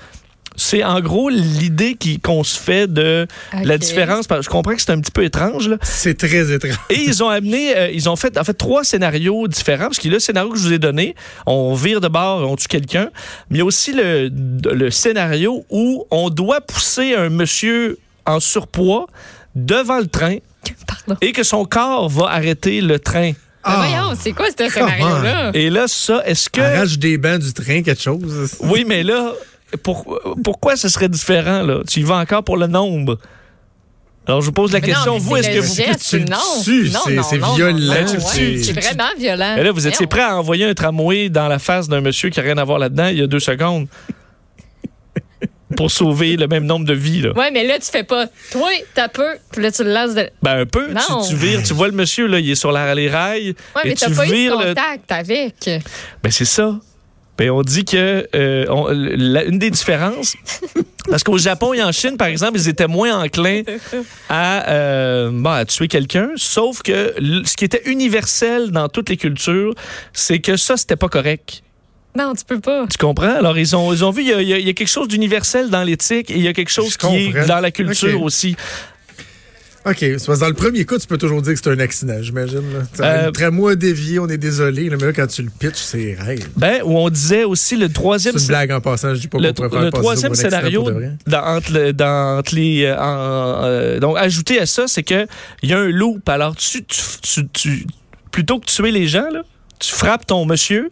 C'est 0.56 0.84
en 0.84 1.00
gros 1.00 1.28
l'idée 1.30 1.94
qui- 1.96 2.20
qu'on 2.20 2.44
se 2.44 2.58
fait 2.58 2.87
de 2.87 3.26
la 3.64 3.76
différence. 3.78 4.26
parce 4.26 4.40
que 4.40 4.44
Je 4.44 4.50
comprends 4.50 4.75
que 4.75 4.80
c'est 4.82 4.90
un 4.92 5.00
petit 5.00 5.11
peu 5.11 5.25
étrange, 5.25 5.68
là. 5.68 5.76
C'est 5.82 6.16
très 6.16 6.52
étrange. 6.52 6.78
Et 6.90 7.00
ils 7.00 7.23
ont 7.25 7.28
amené, 7.28 7.76
euh, 7.76 7.90
ils 7.90 8.08
ont 8.08 8.16
fait 8.16 8.38
en 8.38 8.44
fait 8.44 8.54
trois 8.54 8.84
scénarios 8.84 9.49
différents, 9.49 9.87
parce 9.87 9.99
a 10.04 10.08
le 10.08 10.18
scénario 10.20 10.50
que 10.50 10.58
je 10.58 10.62
vous 10.62 10.73
ai 10.73 10.78
donné, 10.78 11.14
on 11.46 11.75
vire 11.75 12.00
de 12.00 12.08
bord, 12.08 12.49
on 12.49 12.54
tue 12.56 12.68
quelqu'un, 12.68 13.11
mais 13.50 13.56
il 13.56 13.58
y 13.58 13.62
a 13.62 13.64
aussi 13.64 13.92
le, 13.92 14.30
le 14.73 14.90
scénario 14.90 15.64
où 15.70 16.06
on 16.11 16.30
doit 16.30 16.61
pousser 16.61 17.14
un 17.14 17.30
monsieur 17.30 17.99
en 18.26 18.38
surpoids 18.40 19.06
devant 19.56 19.99
le 19.99 20.06
train 20.06 20.37
Pardon. 20.87 21.16
et 21.20 21.32
que 21.32 21.42
son 21.42 21.64
corps 21.64 22.08
va 22.08 22.26
arrêter 22.30 22.80
le 22.80 22.99
train. 22.99 23.32
Ah. 23.64 23.76
Voyons, 23.87 24.18
c'est 24.20 24.32
quoi 24.32 24.46
ce 24.56 24.68
scénario-là? 24.68 25.50
Et 25.54 25.70
là, 25.70 25.87
ça, 25.88 26.23
est-ce 26.26 26.50
que... 26.50 26.61
Arrache 26.61 26.99
des 26.99 27.16
bancs 27.18 27.38
du 27.40 27.52
train, 27.52 27.82
quelque 27.82 28.02
chose. 28.02 28.56
Oui, 28.61 28.84
mais 28.87 29.02
là, 29.02 29.32
pour- 29.83 30.21
pourquoi 30.42 30.76
ce 30.76 30.88
serait 30.88 31.09
différent, 31.09 31.62
là? 31.62 31.80
Tu 31.88 32.00
y 32.00 32.02
vas 32.02 32.16
encore 32.16 32.42
pour 32.44 32.56
le 32.56 32.66
nombre. 32.66 33.18
Alors, 34.26 34.40
je 34.40 34.47
vous 34.47 34.52
pose 34.52 34.73
la 34.73 34.80
Mais 34.80 34.87
question, 34.87 35.18
vous, 35.18 35.37
est-ce 35.37 35.50
que 35.50 35.59
vous... 35.59 35.75
geste, 35.75 36.09
tu 36.09 36.21
non. 36.25 36.37
c'est- 36.62 36.90
non, 36.90 37.23
c'est 37.23 37.37
non, 37.38 37.54
violent, 37.54 37.92
ouais, 37.92 38.04
tues. 38.35 38.62
C'est 38.62 38.73
vraiment 38.73 39.09
violent. 39.18 39.52
Mais 39.56 39.64
là, 39.64 39.71
vous 39.73 39.87
étiez 39.87 40.06
prêt 40.06 40.23
à 40.23 40.38
envoyer 40.38 40.64
un 40.64 40.73
tramway 40.73 41.28
dans 41.28 41.47
la 41.49 41.59
face 41.59 41.88
d'un 41.88 42.00
monsieur 42.00 42.30
qui 42.30 42.38
n'a 42.40 42.44
rien 42.47 42.56
à 42.56 42.64
voir 42.64 42.78
là-dedans 42.78 43.09
il 43.09 43.18
y 43.18 43.23
a 43.23 43.26
deux 43.26 43.40
secondes. 43.40 43.87
pour 45.76 45.90
sauver 45.90 46.37
le 46.37 46.47
même 46.47 46.64
nombre 46.66 46.87
de 46.87 46.94
vies. 46.94 47.21
Là. 47.23 47.33
Ouais, 47.33 47.50
mais 47.50 47.66
là, 47.66 47.78
tu 47.80 47.90
fais 47.90 48.04
pas. 48.04 48.26
Toi, 48.52 48.71
t'as 48.94 49.09
peu. 49.09 49.26
Puis 49.50 49.61
là, 49.62 49.73
tu 49.73 49.83
le 49.83 49.92
lances 49.92 50.14
de. 50.14 50.30
Ben 50.42 50.61
un 50.61 50.66
peu. 50.66 50.87
Non. 50.92 51.23
Tu, 51.23 51.30
tu 51.30 51.37
vires, 51.37 51.62
tu 51.64 51.75
vois 51.75 51.88
le 51.88 51.94
monsieur 51.94 52.26
là, 52.28 52.38
il 52.38 52.49
est 52.50 52.54
sur 52.54 52.71
la, 52.71 52.94
les 52.94 53.09
rails. 53.11 53.54
Ouais, 53.75 53.83
et 53.85 53.88
mais 53.88 53.94
t'as 53.94 54.06
tu 54.06 54.14
pas 54.14 54.26
eu 54.26 54.47
de 54.47 54.50
le- 54.50 54.68
contact 54.68 55.11
avec. 55.11 55.68
Ben 56.23 56.30
c'est 56.30 56.44
ça. 56.44 56.78
Ben 57.36 57.50
on 57.50 57.62
dit 57.62 57.84
que 57.84 58.28
euh, 58.34 58.64
on- 58.68 58.86
la- 58.92 59.44
une 59.44 59.58
des 59.58 59.70
différences, 59.70 60.36
parce 61.10 61.24
qu'au 61.24 61.36
Japon 61.36 61.72
et 61.74 61.82
en 61.82 61.90
Chine, 61.90 62.16
par 62.16 62.28
exemple, 62.28 62.58
ils 62.58 62.68
étaient 62.68 62.86
moins 62.86 63.24
enclins 63.24 63.62
à, 64.28 64.68
euh, 64.70 65.30
bon, 65.32 65.50
à 65.50 65.64
tuer 65.64 65.88
quelqu'un, 65.88 66.30
sauf 66.36 66.82
que 66.82 67.12
ce 67.44 67.56
qui 67.56 67.64
était 67.64 67.82
universel 67.86 68.70
dans 68.70 68.88
toutes 68.88 69.08
les 69.08 69.16
cultures, 69.16 69.74
c'est 70.12 70.38
que 70.38 70.56
ça, 70.56 70.76
c'était 70.76 70.96
pas 70.96 71.08
correct. 71.08 71.62
Non, 72.16 72.32
tu 72.34 72.44
peux 72.44 72.60
pas. 72.60 72.86
Tu 72.88 72.96
comprends? 72.96 73.34
Alors, 73.34 73.58
ils 73.58 73.74
ont, 73.74 73.92
ils 73.92 74.04
ont 74.04 74.10
vu, 74.12 74.22
il 74.22 74.28
y 74.28 74.32
a, 74.32 74.40
il 74.40 74.68
y 74.68 74.72
quelque 74.72 74.86
chose 74.86 75.08
d'universel 75.08 75.68
dans 75.70 75.82
l'éthique 75.82 76.30
et 76.30 76.34
il 76.36 76.42
y 76.42 76.46
a 76.48 76.52
quelque 76.52 76.70
chose 76.70 76.92
Je 76.92 76.98
qui 76.98 77.16
est 77.16 77.46
dans 77.48 77.58
la 77.58 77.72
culture 77.72 78.22
aussi. 78.22 78.54
OK. 79.86 79.96
c'est 80.00 80.26
parce 80.26 80.38
dans 80.38 80.48
le 80.48 80.54
premier 80.54 80.84
coup, 80.84 80.96
tu 80.98 81.06
peux 81.06 81.18
toujours 81.18 81.42
dire 81.42 81.52
que 81.54 81.58
c'est 81.62 81.70
un 81.70 81.78
accident, 81.78 82.16
j'imagine. 82.22 82.62
Euh, 83.00 83.30
tramway 83.30 83.76
dévié, 83.76 84.18
on 84.18 84.28
est 84.28 84.38
désolé. 84.38 84.88
là, 84.88 84.96
mais 84.98 85.06
là, 85.06 85.12
quand 85.12 85.26
tu 85.26 85.42
le 85.42 85.50
pitches, 85.50 85.74
c'est 85.76 86.16
rêve. 86.18 86.48
Ben, 86.56 86.80
où 86.84 86.96
on 86.98 87.10
disait 87.10 87.44
aussi 87.44 87.76
le 87.76 87.86
C'est 87.88 87.92
troisième... 87.92 88.36
une 88.38 88.46
blague 88.46 88.72
en 88.72 88.80
passant. 88.80 89.14
Je 89.14 89.20
dis 89.20 89.28
pas 89.28 89.38
le, 89.38 89.52
faire 89.52 89.80
le 89.82 89.90
troisième 89.90 90.34
scénario 90.34 90.90
dans, 91.26 91.44
entre, 91.44 91.72
le- 91.72 91.92
dans, 91.92 92.38
entre 92.38 92.54
les 92.54 92.84
euh, 92.84 92.96
en, 92.98 93.64
euh, 93.64 93.98
donc 94.00 94.16
ajouté 94.18 94.58
à 94.58 94.66
ça 94.66 94.84
c'est 94.86 95.02
que 95.02 95.26
il 95.62 95.70
y 95.70 95.72
a 95.74 95.78
un 95.78 95.88
loop 95.88 96.26
alors 96.28 96.56
tu, 96.56 96.82
tu, 96.84 97.00
tu, 97.22 97.48
tu- 97.48 97.86
plutôt 98.30 98.58
que 98.58 98.66
tuer 98.66 98.90
les 98.90 99.06
gens 99.06 99.28
là 99.32 99.42
tu 99.88 99.94
frappes 99.94 100.26
ton 100.26 100.44
monsieur, 100.46 100.90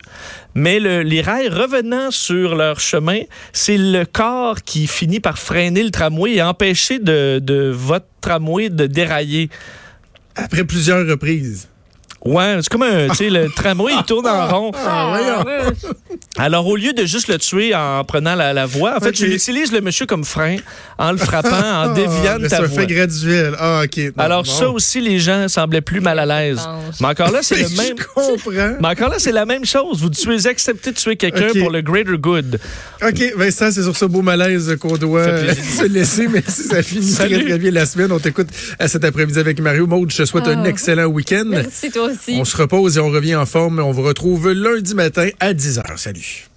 mais 0.54 0.78
le- 0.80 1.02
les 1.02 1.20
rails 1.20 1.48
revenant 1.48 2.10
sur 2.10 2.54
leur 2.54 2.80
chemin, 2.80 3.20
c'est 3.52 3.76
le 3.78 4.04
corps 4.04 4.62
qui 4.62 4.86
finit 4.86 5.20
par 5.20 5.38
freiner 5.38 5.82
le 5.82 5.90
tramway 5.90 6.34
et 6.34 6.42
empêcher 6.42 6.98
de, 6.98 7.38
de 7.42 7.70
votre 7.74 8.06
tramway 8.20 8.68
de 8.68 8.86
dérailler. 8.86 9.50
Après 10.36 10.64
plusieurs 10.64 11.06
reprises. 11.06 11.68
Ouais, 12.24 12.58
c'est 12.60 12.68
comme 12.68 12.82
un, 12.84 13.08
tu 13.08 13.16
sais, 13.16 13.30
le 13.30 13.48
tramway, 13.56 13.92
il 13.98 14.04
tourne 14.04 14.26
en 14.28 14.46
rond. 14.46 14.70
Ah, 14.74 15.08
voyons. 15.44 15.72
Alors, 16.38 16.66
au 16.68 16.76
lieu 16.76 16.92
de 16.92 17.04
juste 17.04 17.26
le 17.28 17.36
tuer 17.38 17.74
en 17.74 18.04
prenant 18.04 18.36
la, 18.36 18.52
la 18.52 18.64
voie, 18.64 18.96
en 18.96 19.00
fait, 19.00 19.10
tu 19.10 19.26
utilises 19.32 19.72
le 19.72 19.80
monsieur 19.80 20.06
comme 20.06 20.24
frein 20.24 20.56
en 20.98 21.10
le 21.10 21.18
frappant, 21.18 21.50
en 21.50 21.88
déviant 21.94 22.12
Ah, 22.34 22.38
de 22.38 22.42
mais 22.44 22.48
ta 22.48 22.56
C'est 22.58 22.62
un 22.62 22.66
voie. 22.66 22.80
fait 22.80 22.86
graduel. 22.86 23.54
Ah, 23.58 23.82
OK. 23.84 23.96
Non, 23.98 24.12
Alors, 24.24 24.42
bon. 24.44 24.50
ça 24.50 24.68
aussi, 24.70 25.00
les 25.00 25.18
gens 25.18 25.48
semblaient 25.48 25.80
plus 25.80 26.00
mal 26.00 26.18
à 26.20 26.26
l'aise. 26.26 26.60
Mais 27.00 27.08
encore 27.08 27.32
là, 27.32 27.40
c'est 27.42 27.56
le 27.56 27.68
même. 27.76 27.96
Je 27.98 28.04
comprends. 28.04 28.76
Mais 28.80 28.88
encore 28.88 29.08
là, 29.08 29.16
c'est 29.18 29.32
la 29.32 29.44
même 29.44 29.64
chose. 29.64 30.00
Vous 30.00 30.10
tuez, 30.10 30.46
acceptez 30.46 30.92
de 30.92 30.96
tuer 30.96 31.16
quelqu'un 31.16 31.48
Ok. 31.50 31.58
pour 31.58 31.70
le 31.70 31.80
greater 31.82 32.16
good. 32.18 32.60
OK, 33.04 33.20
Vincent, 33.36 33.72
c'est 33.72 33.82
sur 33.82 33.96
ce 33.96 34.04
beau 34.04 34.22
malaise 34.22 34.76
qu'on 34.80 34.96
doit 34.96 35.20
euh, 35.22 35.52
se 35.54 35.86
laisser. 35.86 36.28
Merci, 36.28 36.62
ça 36.64 36.84
finit 36.84 37.12
très, 37.14 37.28
Salut. 37.28 37.46
très 37.46 37.58
bien 37.58 37.72
la 37.72 37.84
semaine. 37.84 38.12
On 38.12 38.20
t'écoute 38.20 38.48
à 38.78 38.86
cet 38.86 39.04
après-midi 39.04 39.40
avec 39.40 39.60
Mario. 39.60 39.88
Maude, 39.88 40.12
je 40.12 40.18
te 40.18 40.24
souhaite 40.24 40.46
un 40.46 40.62
Ah. 40.62 40.68
excellent 40.68 41.06
week-end. 41.06 41.44
Merci, 41.46 41.90
toi 41.90 42.10
On 42.30 42.44
se 42.44 42.56
repose 42.56 42.96
et 42.96 43.00
on 43.00 43.10
revient 43.10 43.36
en 43.36 43.46
forme. 43.46 43.78
On 43.80 43.92
vous 43.92 44.02
retrouve 44.02 44.50
lundi 44.50 44.94
matin 44.94 45.28
à 45.40 45.52
10h. 45.52 45.96
Salut. 45.96 46.48